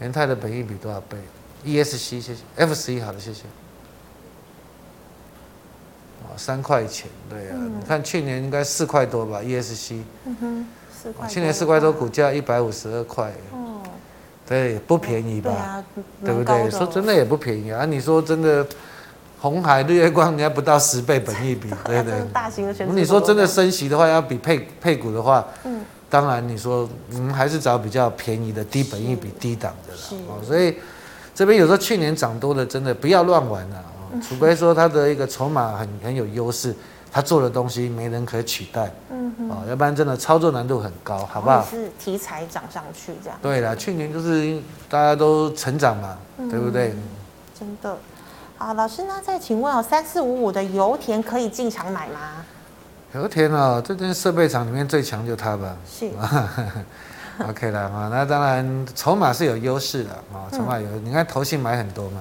[0.00, 1.16] 元泰的本益比多少倍
[1.66, 3.42] ？ESC 谢谢，F 十一好了谢谢。
[6.22, 11.28] 哦，三块钱，对、啊，嗯、你看去年应该四块多吧？ESC，嗯哼，四块。
[11.28, 13.32] 去年四块多，股价一百五十二块。
[13.52, 13.80] 哦。
[14.46, 15.50] 对，不便宜吧？
[15.52, 15.84] 对啊，
[16.24, 16.70] 对不对？
[16.70, 17.84] 说真的也不便宜啊！
[17.84, 18.66] 你说真的，
[19.40, 22.22] 红海日月光，人家不到十倍本益比， 对不对？
[22.32, 22.88] 大型的选。
[22.96, 25.84] 你说真的升息的话，要比配配股的话，嗯。
[26.10, 30.00] 当然你说嗯还是找比较便宜的低本益比低档的啦。
[30.28, 30.76] 哦，所以
[31.34, 33.86] 这边有时候去年涨多了真的不要乱玩了啊，
[34.22, 36.74] 除非说它的一个筹码很很有优势。
[37.10, 41.64] 他做的东西没人可取代，嗯哼，哦，要不然真的操作难度很高，好不好？
[41.64, 43.38] 是题材涨上去这样。
[43.40, 46.94] 对了，去年就是大家都成长嘛，嗯、对不对？
[47.58, 47.96] 真的。
[48.58, 49.18] 好，老师那？
[49.22, 52.44] 再请问哦，三四五五的油田可以进场买吗？
[53.14, 55.76] 油田哦，这间设备厂里面最强就它吧。
[55.88, 56.10] 是。
[57.48, 62.20] OK 了啊，那当然筹码是有优势的啊，筹码有，嗯、你看投信买很多嘛，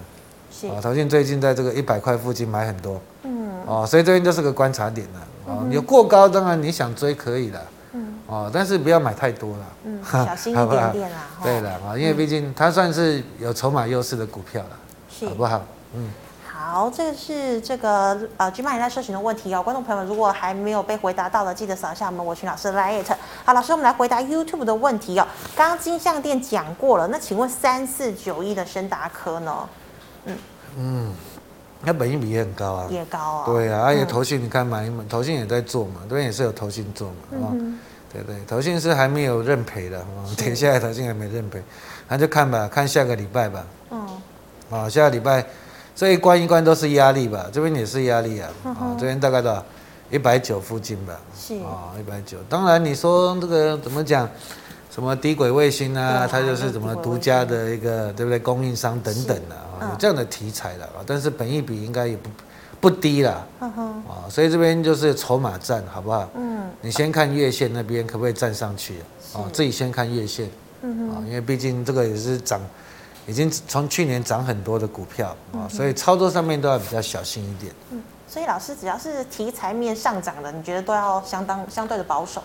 [0.51, 0.69] 是。
[0.81, 3.01] 投信最近在这个一百块附近买很多。
[3.23, 5.19] 嗯哦，所以这边就是个观察点了。
[5.47, 7.61] 哦，你有过高，当然你想追可以了。
[7.93, 8.13] 嗯。
[8.27, 9.65] 哦，但是不要买太多了。
[9.85, 11.17] 嗯， 小心一点点啦。
[11.43, 14.69] 对了啊，因为毕竟它算是有筹码优势的股票了，
[15.09, 15.65] 是好不好？
[15.95, 16.11] 嗯。
[16.57, 19.61] 好，这个是这个呃，GMoney 在社群的问题哦。
[19.61, 23.03] 观众朋友们，如果还没有被回答到的，记得扫一下我们我群老师的 LINE。
[23.45, 25.27] 好，老师，我们来回答 YouTube 的问题哦。
[25.55, 29.69] 刚刚金项店讲过了，那请问三四九一的深达科呢？
[30.25, 30.37] 嗯。
[30.77, 31.13] 嗯。
[31.85, 33.45] 它本益比也很高啊，也高啊。
[33.45, 37.79] 对啊，而且投信你看嘛，投信也在做嘛，这边也是有投信做嘛，啊、嗯，
[38.11, 40.03] 对对，投信是还没有认赔的，
[40.35, 41.61] 跌下来投信还没认赔，
[42.07, 43.63] 那就看吧，看下个礼拜吧。
[43.91, 44.21] 嗯。
[44.71, 45.45] 啊，下个礼拜
[45.97, 49.65] 这一关一关都是压力吧，这边也是压力啊，啊、嗯，这边大概多少？
[50.11, 51.19] 一百九附近吧。
[51.35, 51.55] 是。
[51.55, 52.37] 啊，一百九。
[52.47, 54.29] 当然你说这个怎么讲？
[54.91, 58.37] 什么低轨卫星啊，啊它就是什么独家的一个，对不对？
[58.37, 61.01] 供应商等等的啊，有这样的题材了啊。
[61.05, 62.29] 但是本益比应该也不
[62.79, 66.29] 不低啦，啊，所以这边就是筹码战，好不好？
[66.35, 68.95] 嗯，你先看月线那边可不可以站上去
[69.33, 69.45] 啊？
[69.51, 70.45] 自己先看月线，
[70.83, 72.59] 啊，因为毕竟这个也是涨，
[73.27, 77.71] 已经从去年涨很多的股票啊，所以操作上面都要比较小心一点。
[77.91, 82.41] 嗯，所以老师只要是题材面上涨的，你觉得都要相当相对的保守。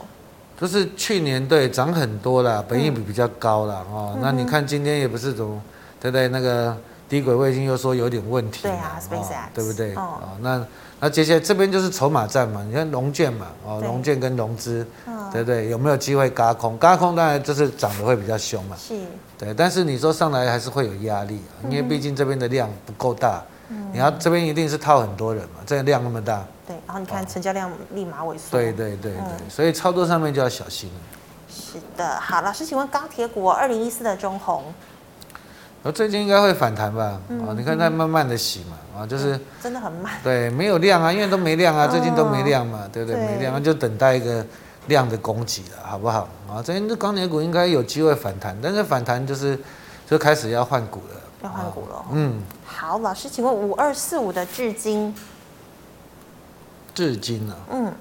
[0.61, 3.87] 就是去年对涨很多了，本益比比较高了。
[3.90, 4.21] 哦、嗯。
[4.21, 5.62] 那你看今天也不是怎么，
[6.01, 6.29] 对不对？
[6.29, 6.77] 那个
[7.12, 9.94] 低轨卫星又说有点问题，对啊，SpaceX，对不对？
[9.96, 10.66] 哦，那
[10.98, 14.87] 那接下来这边就是筹码战嘛，你看龙券嘛，哦，龙券跟融资，
[15.31, 15.68] 对不对？
[15.68, 16.79] 有没有机会嘎空？
[16.79, 18.98] 嘎空当然就是涨得会比较凶嘛，是，
[19.37, 19.53] 对。
[19.53, 23.42] 但是你说上来还是会有压力，因为毕竟这边的量不够大。
[23.92, 26.42] 你要这边一定是套很多人嘛，这个量那么大。
[26.66, 28.53] 对，然后你看成交量立马萎缩。
[28.53, 30.90] 对对对对，所以操作上面就要小心。
[31.51, 34.64] 是的，好，老师，请问钢铁股二零一四的中鸿，
[35.83, 37.21] 我最近应该会反弹吧？
[37.29, 40.14] 啊，你看它慢慢的洗嘛，啊，就是真的很慢。
[40.23, 43.21] 对，没有量啊，因为都没量啊，最近都没量嘛，对不对？
[43.21, 44.47] 没量，就等待一个
[44.87, 46.29] 量的供给了，好不好？
[46.49, 49.59] 啊，最近这钢铁股应该有机会反弹，但是反弹就是
[50.09, 51.21] 就开始要换股了。
[51.42, 52.05] 要换股了。
[52.12, 52.40] 嗯。
[52.64, 55.12] 好，老师，请问五二四五的至今，
[56.95, 57.92] 至今啊，嗯，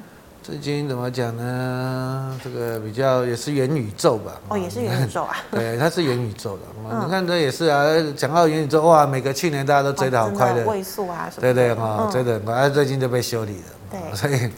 [0.44, 2.40] 智晶怎么讲呢？
[2.44, 4.42] 这个比较也是元宇宙吧？
[4.50, 5.38] 哦，也是元宇宙啊？
[5.52, 6.64] 对，它是元宇宙的。
[6.90, 7.86] 嗯、你看这也是啊，
[8.18, 11.42] 讲到元宇宙，哇，每个去年大家都追得好快的，位数啊什么？
[11.42, 13.66] 对对哈，追得很快，啊，最近就被修理了。
[13.92, 14.52] 对，所以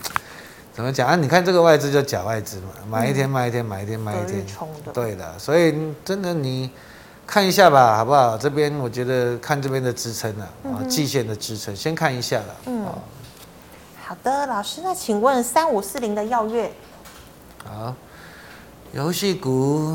[0.74, 1.16] 怎么讲啊？
[1.18, 4.46] 你看这个外资就假外资嘛，买一天卖一天，买一天卖一天，
[4.86, 5.38] 的对的。
[5.38, 6.70] 所以真的你。
[7.26, 8.38] 看一下吧，好不好？
[8.38, 12.56] 这边我觉得看这边的支撑啊啊，季线的支撑，先看一下了。
[12.66, 12.86] 嗯，
[14.14, 16.72] 好的，老师，那请问三五四零的耀月，
[17.66, 17.96] 好，
[18.92, 19.92] 游戏股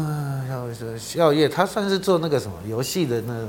[0.51, 0.67] 耀
[1.15, 3.49] 耀月，它算是做那个什么游戏的那种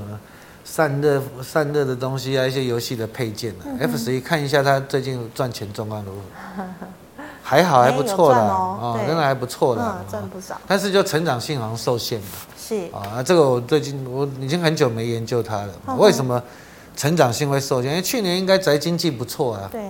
[0.64, 3.64] 散热散热的东西啊，一些游戏的配件的。
[3.80, 6.12] F 十一看一下它最近赚钱状况如
[6.56, 6.62] 何？
[7.42, 10.56] 还好，还不错的哦，真的还不错的，赚不少。
[10.68, 12.26] 但是就成长性好像受限嘛。
[12.56, 15.96] 是啊，这个我最近我已经很久没研究它了。
[15.98, 16.40] 为什么
[16.94, 17.90] 成长性会受限？
[17.90, 19.68] 因为去年应该宅经济不错啊。
[19.72, 19.80] 对。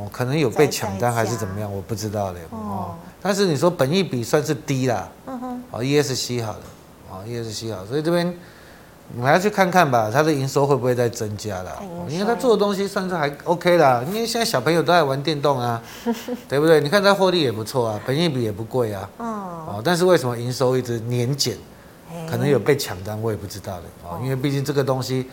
[0.00, 2.40] 哦，可能有被抢单还是怎么样，我不知道嘞。
[2.50, 2.94] 哦。
[3.20, 5.08] 但是你说本益比算是低啦。
[5.26, 5.62] 嗯哼。
[5.70, 6.60] 哦，ESC 好了。
[7.10, 8.34] 哦，ESC 好，所以这边
[9.12, 11.82] 你还要去看看吧，它的营收会不会再增加了？
[12.08, 14.02] 因为它做的东西算是还 OK 啦。
[14.08, 15.82] 因为现在小朋友都爱玩电动啊，
[16.48, 16.80] 对不对？
[16.80, 19.08] 你看它获利也不错啊，本益比也不贵啊。
[19.18, 19.82] 哦。
[19.84, 21.56] 但是为什么营收一直年减？
[22.28, 25.28] 可能有被抢单，我也不知道的哦，因为毕竟这个东西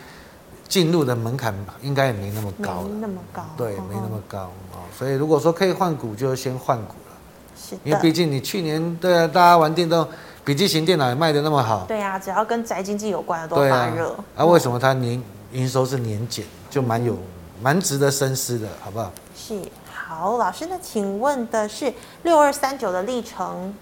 [0.68, 4.84] 进入的门槛应该也没那么高，没那么高，对，没那么高哦。
[4.96, 7.16] 所以如果说可以换股，就先换股了。
[7.56, 10.06] 是，因为毕竟你去年对啊，大家玩电动，
[10.44, 14.14] 笔记型电脑也卖的那么好，对啊，只要跟宅经济有关的都发热。
[14.36, 15.20] 啊，为什么它年
[15.52, 17.16] 营收是年减，就蛮有
[17.62, 19.10] 蛮值得深思的，好不好？
[19.34, 23.74] 是，好，老师，那请问的是六二三九的历程。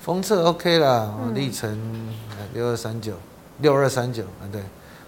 [0.00, 2.08] 封测 OK 啦，历程
[2.54, 3.14] 六二三九，
[3.58, 4.62] 六二三九啊，对，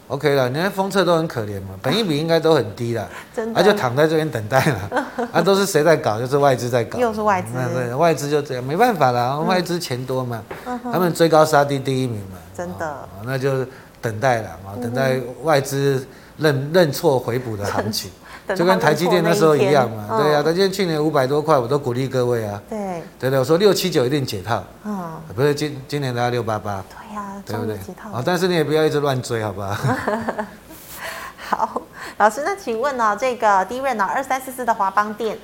[0.08, 6.18] OK 了，你看封测都很可怜嘛，本益比应该都很低了， 真的，他、啊、就躺在这边等待了，啊，都是谁在搞？
[6.18, 13.66] 就是外资在搞，又是外资，对，外资就这样，没办法了，嗯、外资钱多嘛，嗯、他们追高杀低第一名嘛，真的，哦、那就
[14.00, 16.06] 等待了啊，等待外资
[16.38, 18.10] 认认错回补的行情。
[18.56, 26.96] 就跟台积电那时候一样嘛，嗯、对呀、啊，台积电去年五百多块，我都鼓励各位啊，对，对对，我说六七九一定解套，嗯，不是今今年大概六八八，对
[27.44, 27.76] 对不对？
[28.12, 29.76] 啊，但是你也不要一直乱追，好不好？
[31.48, 31.82] 好，
[32.18, 35.38] 老师，那请问呢、哦，这个第一任呢，二三四四的华邦店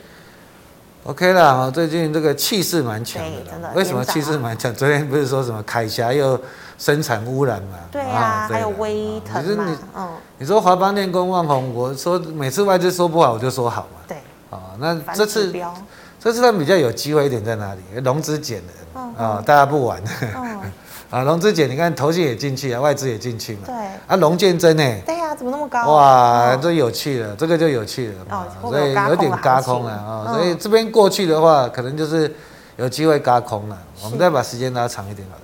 [1.04, 4.72] ，OK 了，最近这个气势蛮强的，真的，为什么气势蛮强？
[4.76, 6.40] 昨天不是说什么凯霞又？
[6.76, 10.08] 生产污染嘛，对啊，还有威腾嘛，嗯，
[10.38, 14.16] 你说华邦电跟旺宏，我说每次外资说不好，我就说好嘛，对，
[14.50, 15.54] 啊，那这次
[16.18, 17.80] 这次他们比较有机会一点在哪里？
[18.02, 20.02] 融资减了，啊，大家不玩，
[21.14, 23.74] 啊，龙之姐，你看投信也进去啊，外资也进去嘛，对，
[24.08, 24.82] 啊，龙建真呢？
[25.06, 25.92] 对呀，怎么那么高？
[25.92, 32.34] 哇，这有趣了，这个就有趣了，哦，所以有点嘎空了啊，所以这边过去的话，可能就是
[32.76, 35.42] 有机会嘎空了，我们再把时间拉长一点好了。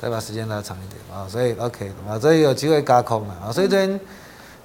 [0.00, 4.00] 再把时间拉长一点啊，所以 OK 啊，所以有机会嘎空了啊，所以这边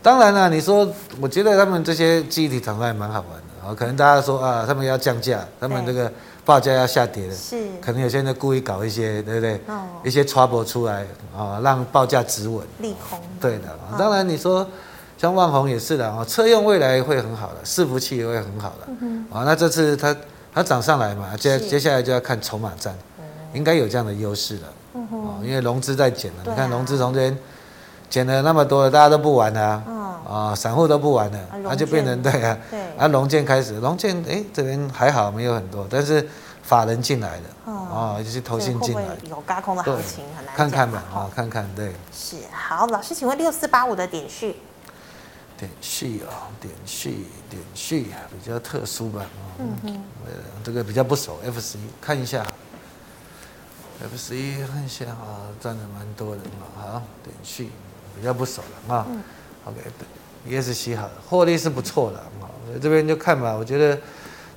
[0.02, 0.88] 当然了，你说
[1.20, 6.12] 我觉得他们这些记忆体厂商也蛮好玩的啊，可能大家说啊，他们要降价，他们这个
[6.46, 9.56] 报价要下跌的，是，可能有些人故意搞一些，对不对？
[9.68, 11.06] 哦，一些 trouble 出来
[11.36, 13.64] 啊，让报价止稳，利空，对的。
[13.98, 14.68] 当然你说
[15.18, 20.16] 像万宏也是的啊，车用未来会很好的，伺服器也会很好的，嗯哼，啊，那这次它
[20.54, 22.96] 它涨上来嘛，接接下来就要看筹码战，
[23.54, 24.62] 应该有这样的优势了。
[24.94, 27.38] 哦，因为融资在减了，你看融资从这边
[28.10, 29.84] 减了那么多了，大家都不玩了啊，
[30.28, 32.80] 啊，散户都不玩了，那就变成对啊，对。
[32.98, 36.28] 啊，龙建开始，龙建哎这边还好没有很多，但是
[36.64, 41.94] 法人进来的哦，就是投信进来，有轧空的行情很难看看吧，啊，看看对。
[42.12, 44.56] 是好，老师，请问六四八五的点序，
[45.58, 49.26] 点序啊，点序点序比较特殊吧，
[49.60, 50.02] 嗯哼，
[50.64, 52.46] 这个比较不熟，F 十一看一下。
[54.02, 57.72] F 十一看一下啊，赚的蛮多的嘛，好，点序
[58.14, 59.06] 比较不熟了啊。
[59.10, 59.24] 嗯、
[59.66, 59.78] OK，
[60.48, 62.50] 对，ESC 好，获利是不错的啊。
[62.82, 63.98] 这边就看吧，我觉得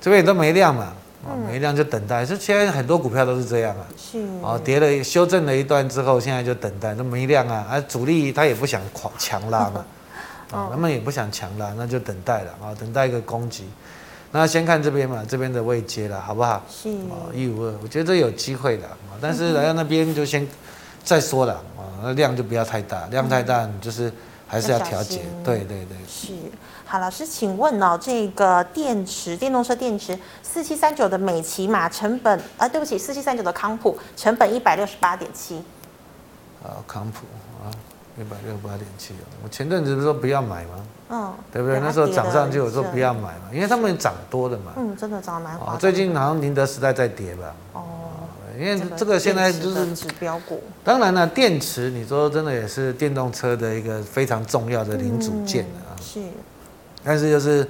[0.01, 0.93] 这边也都没量嘛，
[1.25, 2.25] 啊，没量就等待。
[2.25, 9.85] 就现在很多股票都是这样啊，是啊，跌了修正了一段之后，现在就等待，都没量啊，啊，主力他也不想狂强拉嘛，
[10.51, 13.63] 啊，他们也不想强拉，那就等待了啊，等待一个攻击。
[14.31, 16.63] 那先看这边嘛，这边的位阶了，好不好？
[16.69, 20.45] 是啊，一五二，我觉得这有机会的啊，但是来到那边就先
[21.03, 24.11] 再说了啊，那量就不要太大，量太大你就是
[24.49, 25.21] 还是要调节。
[25.43, 25.95] 对对对。
[26.05, 26.33] 是，
[26.85, 35.63] 好，老师，请问哦，这个电池，电动车电池，四七三九的美骑马成本啊，对不起，四七三九的康普成本一百六十八点七。
[36.61, 37.19] 啊，康普
[37.63, 37.71] 啊。
[38.17, 40.85] 一百六十八点七，我前阵子不是说不要买吗？
[41.09, 41.79] 嗯，对不对？
[41.79, 44.73] 那时候涨上去，我说不要买嘛，因为他们涨多的嘛。
[44.75, 45.77] 嗯，真的涨蛮好。
[45.77, 47.55] 最近好像宁德时代在跌吧？
[47.71, 48.08] 哦，
[48.59, 50.61] 因为这个现在就是指标股。
[50.83, 55.95] 当然了，电池你说真的也是电动车的一个非常重要的零组件啊。
[56.01, 56.19] 是。
[57.01, 57.65] 但是就是，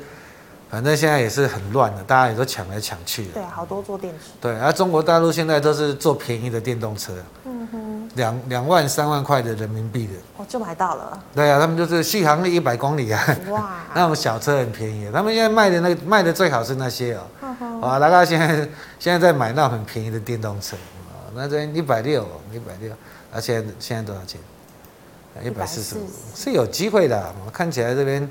[0.70, 3.34] 反正现在也是很乱的，大家也都抢来抢去的。
[3.34, 4.32] 对，好多做电池。
[4.42, 7.14] 对，而中国大陆现在都是做便宜的电动车。
[7.46, 7.89] 嗯哼。
[8.16, 11.22] 两两万三万块的人民币的，哦，就买到了。
[11.36, 15.10] 对啊，他们就是续航力一百公里啊，哇， 那种小车很便宜。
[15.14, 17.22] 他们现在卖的那卖的最好是那些哦，
[17.82, 20.76] 啊呵，大家现在现在在买那很便宜的电动车。
[20.76, 22.91] 啊，那这一百六，一百六，
[23.32, 24.41] 而且现在多少钱？
[25.43, 27.34] 一百四十五，是有机会的。
[27.45, 28.30] 我看起来这边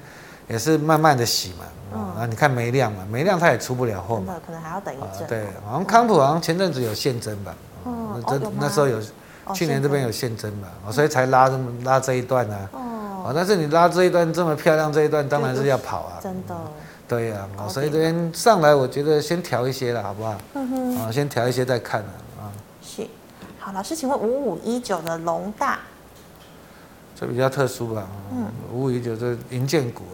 [0.48, 5.26] 也是慢慢的洗嘛，啊，你看没量嘛，没量它也出不了货嘛，可能还要等一阵。
[5.28, 7.54] 对，好像康普好像前阵子有现增吧，
[7.84, 9.00] 哦，这那时候有。
[9.54, 12.68] 去年这边有现增嘛，哦，所以才拉这么拉这一段啊。
[12.72, 13.32] 哦。
[13.34, 16.18] 但是你拉这一段这么漂亮，这一段当然是要跑啊。
[16.22, 16.56] 真的。
[17.06, 20.36] 对呀，啊，所以这边上来，我觉得先调一些了，好不好？
[20.54, 20.96] 嗯哼。
[20.98, 22.48] 啊，先调一些再看啊。
[22.82, 23.06] 是。
[23.58, 25.78] 好，老师，请问五五一九的龙大。
[27.18, 28.06] 这比较特殊吧？
[28.32, 28.46] 嗯。
[28.72, 30.04] 五五一九这银建股，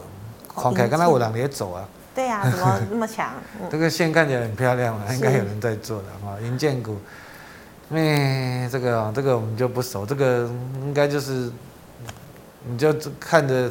[0.49, 1.85] 狂凯刚才我两年走啊。
[2.15, 3.33] 对呀，怎么那么强？
[3.71, 6.97] 这个线看起来很漂亮啊，应该有人在做的啊，银建股。
[7.95, 10.49] 哎，这个这个我们就不熟，这个
[10.83, 11.51] 应该就是，
[12.67, 13.71] 你就看着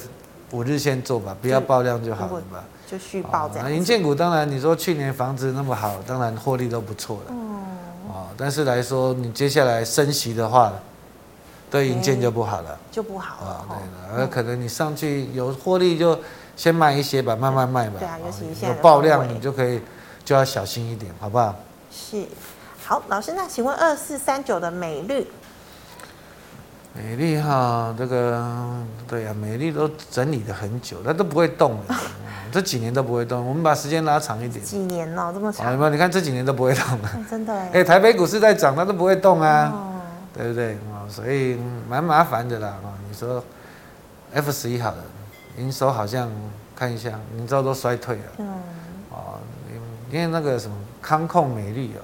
[0.51, 2.63] 五日线做吧，不要爆量就好了吧。
[2.85, 3.73] 就续报这样。
[3.73, 7.33] 营建股当然你说去年房子那么好，当然获利都不错了。
[8.13, 8.27] 哦。
[8.37, 10.71] 但是来说你接下来升息的话，
[11.69, 12.77] 对银建就不好了。
[12.91, 13.65] 就不好了。
[13.67, 13.77] 对
[14.15, 16.17] 的，而可能你上去有获利就
[16.55, 17.95] 先卖一些吧，慢慢卖吧。
[17.99, 19.81] 对啊，尤其现在有爆量你就可以
[20.23, 21.55] 就要小心一点，好不好？
[21.91, 22.23] 是。
[22.85, 25.25] 好，老师，那请问二四三九的美绿，
[26.93, 28.43] 美丽哈，这个
[29.07, 31.95] 对呀、啊，美丽都整理了很久，它都不会动的，
[32.51, 33.47] 这几年都不会动。
[33.47, 34.63] 我们把时间拉长一点。
[34.63, 35.71] 几年哦，这么长？
[35.71, 35.89] 有没有？
[35.89, 37.09] 你看这几年都不会动了。
[37.31, 37.69] 真的哎。
[37.79, 40.01] 哎，台北股市在涨，它都不会动啊，哦、
[40.33, 41.07] 对不对啊？
[41.07, 41.57] 所以
[41.87, 42.91] 蛮麻烦的啦啊。
[43.09, 43.41] 你说
[44.33, 45.03] F 十一好了，
[45.57, 46.29] 营收好像
[46.75, 48.23] 看一下，营收都衰退了。
[48.39, 48.47] 嗯。
[49.09, 49.39] 哦，
[50.11, 52.03] 因为那个什么康控美丽哦。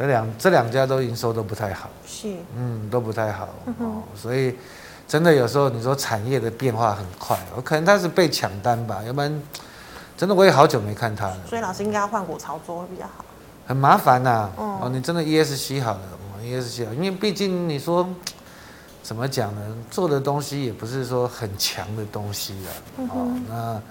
[0.00, 4.56] 这两这两家都营收都不太好，是，嗯，都不太好，嗯、哦，所以
[5.06, 9.42] 真的有时候你说产业的变化很快，我可能他是被抢单吧，要不然
[10.16, 11.36] 真的我也好久没看他了。
[11.46, 13.22] 所以老师应该要换股操作会比较好。
[13.66, 16.00] 很麻烦呐、啊，嗯、哦，你真的 ESC 好了
[16.42, 18.08] ，ESC 好，因为毕竟你说
[19.02, 23.82] 怎么讲呢，做的东西也不是说很强的东西啊，嗯、哦，那。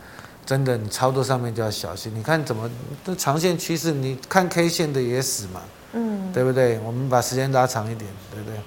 [0.46, 2.12] 真的，你操作上面就要小心。
[2.16, 2.68] 你看怎么
[3.06, 5.62] 这长线趋势，你看 K 线的也死嘛，
[5.94, 6.80] 嗯，对不对？
[6.80, 8.58] 我们把时间拉长一点，对不对？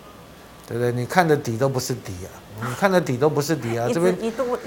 [0.68, 0.92] 对不对？
[0.92, 2.30] 你看的底都不是底啊，
[2.66, 3.88] 你看的底都不是底啊。
[3.92, 4.16] 这边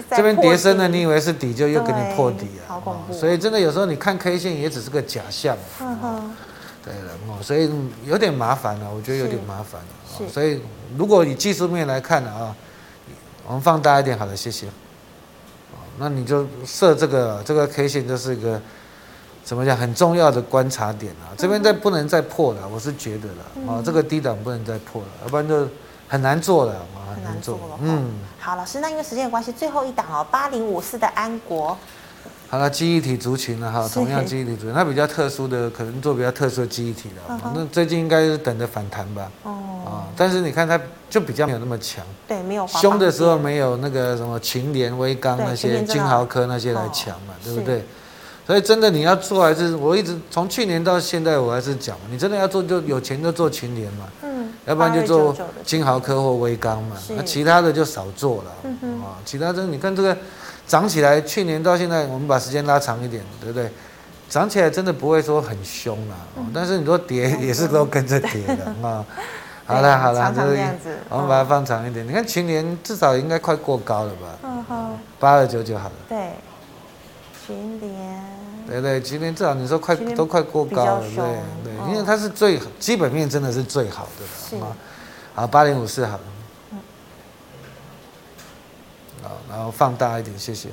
[0.10, 2.64] 这边叠深了，你以为是底，就又给你破底啊。
[2.68, 3.14] 好恐怖。
[3.14, 5.58] 所以真的有时候你看 K 线也只是个假象。
[5.82, 6.36] 嗯哼。
[6.84, 7.68] 对了哦，所以
[8.06, 9.88] 有点麻烦了，我觉得有点麻烦了。
[10.18, 10.30] 是。
[10.30, 10.62] 所以
[10.98, 12.56] 如果以技术面来看啊，
[13.48, 14.68] 我们放大一点，好了，谢谢。
[15.98, 18.62] 那你就设这个这个 K 线就是一个
[19.46, 25.68] 怎么讲很重要的观察点啊，这边再不能再破了，我是觉得了啊，这个低档不能再破了，要不然就
[26.08, 27.80] 很难做了啊，很难做了。
[27.80, 31.78] 嗯，好，老师，那因为时间的关系，最后一档哦，八零五四的安国。
[32.50, 37.40] 好了，记忆体族群了哈，同样记忆体族群，它比较特殊的，可能做比较特殊的记忆体了。
[37.54, 39.32] 那最近应该是等着反弹吧。
[39.44, 39.52] 哦。
[39.86, 42.04] 啊，但是你看它就比较没有那么强。
[42.28, 42.66] 对，没有。
[42.66, 47.86] 凶的时候没有那个什么群联、威刚那些、金豪科那些来强嘛，对不对？
[48.46, 54.06] 所以真的你要做还是我一直从去年到现在我还是讲，你真的要做就有钱就做群联嘛。
[54.24, 54.52] 嗯。
[54.66, 58.52] 要不然就做金豪科或威刚嘛，那其他的就少做了。
[58.64, 59.02] 嗯哼。
[59.02, 60.16] 啊，其他的你看这个。
[60.68, 63.70] 涨起来，去年到现在，我们把时间拉长一点，对不对？
[64.28, 69.06] 涨起来真的不会说很凶啊，嗯、但是你说跌 也是都跟着跌的啊。
[69.68, 70.58] 好了好了，就是
[71.08, 72.04] 我们把它放长一点。
[72.04, 74.40] 嗯、你看去年至少应该快过高了吧？
[74.42, 75.96] 嗯哼，八二九九好了。
[76.10, 76.32] 对，
[77.46, 78.35] 群联。
[78.68, 81.16] 对对，今天至少你说快都快过高了，对
[81.64, 84.76] 对，因为它是最基本面真的是最好的了啊。
[85.36, 86.24] 好，八零五四好了。
[89.50, 90.68] 然后放大一点，谢谢。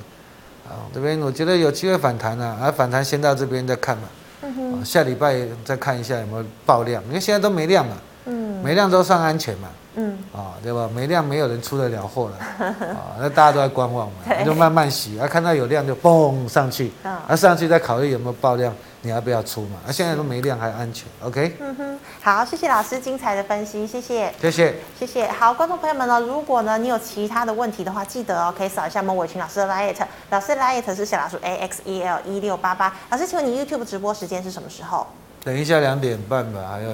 [0.67, 4.03] 好，这边我觉得有机会反弹啊，啊，反弹先到这边再看嘛。
[4.41, 4.85] 嗯哼。
[4.85, 7.97] 下礼拜再看一下有没有爆量，因为现在都没量嘛。
[8.25, 8.61] 嗯。
[8.61, 9.69] 没量都算安全嘛。
[9.95, 10.17] 嗯。
[10.33, 10.89] 啊，对吧？
[10.93, 12.65] 没量没有人出得了货了。
[12.87, 18.73] 啊，那大家都在观望嘛， 你就慢慢洗，啊，看到有量就嘣上去，啊，上去再考虑有没有爆量。
[19.05, 19.77] 你要不要出嘛？
[19.85, 21.57] 啊，现在都没量还安全，OK？
[21.59, 25.27] 嗯哼，好，谢谢老师精彩的分析，谢谢，谢谢，谢谢。
[25.27, 29.93] 好，观众朋友们呢，如果呢你有其他的问题的话，记得哦，可以扫一下孟伟群老师的 LINE，
[30.29, 32.93] 老师的 LINE 是小老鼠 A X E L 一六八八。
[33.09, 35.05] 老师，请问你 YouTube 直播时间是什么时候？
[35.43, 36.91] 等一下两点半吧，还有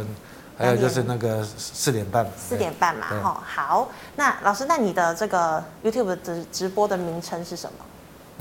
[0.59, 2.27] 还有就是那个四点半。
[2.37, 3.89] 四点半嘛，哈，好。
[4.15, 7.85] 那老师，那你的这个 YouTube 直直播的名称是什么？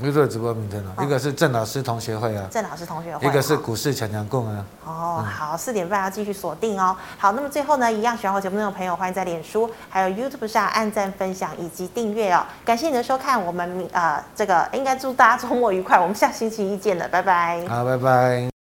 [0.01, 4.65] 没做直播名称了，一个是郑老师同学会啊，郑老师同学会，一个是股市强强共啊。
[4.85, 6.95] 哦，好，四点半要继续锁定哦。
[7.17, 12.45] 好，那么最后呢，一样喜欢我节目内容的朋友，欢迎在脸书还有 YouTube 上按赞、分享以及订阅哦。
[12.63, 17.65] 感谢你的收看，我们呃这个应该祝大家周末愉快，我们下星期一见了，拜拜。
[17.67, 18.58] 好，拜拜。